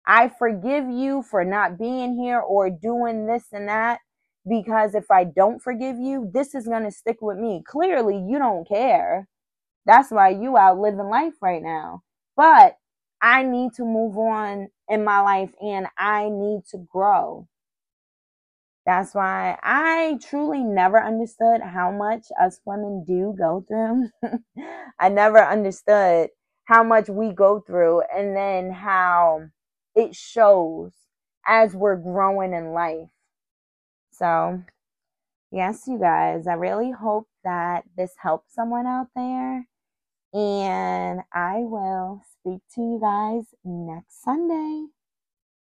I 0.05 0.29
forgive 0.29 0.87
you 0.91 1.23
for 1.23 1.43
not 1.43 1.79
being 1.79 2.21
here 2.21 2.39
or 2.39 2.69
doing 2.69 3.25
this 3.25 3.45
and 3.51 3.67
that 3.67 3.99
because 4.47 4.93
if 4.93 5.09
I 5.09 5.23
don't 5.23 5.59
forgive 5.59 5.97
you, 5.97 6.29
this 6.31 6.53
is 6.53 6.67
going 6.67 6.83
to 6.83 6.91
stick 6.91 7.17
with 7.19 7.39
me. 7.39 7.63
Clearly, 7.67 8.17
you 8.17 8.37
don't 8.37 8.67
care. 8.67 9.27
That's 9.87 10.11
why 10.11 10.29
you 10.29 10.55
out 10.55 10.77
living 10.77 11.09
life 11.09 11.41
right 11.41 11.63
now. 11.63 12.03
But 12.37 12.77
I 13.23 13.41
need 13.41 13.73
to 13.77 13.85
move 13.85 14.19
on 14.19 14.67
in 14.89 15.03
my 15.03 15.21
life 15.21 15.53
and 15.61 15.87
I 15.97 16.29
need 16.29 16.63
to 16.71 16.77
grow. 16.77 17.47
That's 18.85 19.15
why 19.15 19.57
I 19.63 20.19
truly 20.21 20.63
never 20.63 21.01
understood 21.01 21.61
how 21.61 21.91
much 21.91 22.25
us 22.41 22.59
women 22.65 23.05
do 23.07 23.33
go 23.37 23.63
through. 23.67 24.09
I 24.99 25.09
never 25.09 25.41
understood 25.41 26.29
how 26.65 26.83
much 26.83 27.07
we 27.07 27.31
go 27.31 27.61
through 27.61 28.01
and 28.13 28.35
then 28.35 28.71
how 28.71 29.47
it 29.95 30.15
shows 30.15 30.91
as 31.47 31.75
we're 31.75 31.95
growing 31.95 32.53
in 32.53 32.73
life. 32.73 33.09
So, 34.11 34.63
yes, 35.51 35.83
you 35.87 35.97
guys, 35.97 36.45
I 36.45 36.53
really 36.53 36.91
hope 36.91 37.27
that 37.43 37.85
this 37.95 38.13
helps 38.21 38.53
someone 38.53 38.85
out 38.85 39.07
there. 39.15 39.67
And 40.33 41.21
I 41.31 41.59
will 41.59 42.21
speak 42.31 42.61
to 42.75 42.81
you 42.81 42.99
guys 42.99 43.53
next 43.63 44.21
Sunday. 44.23 44.87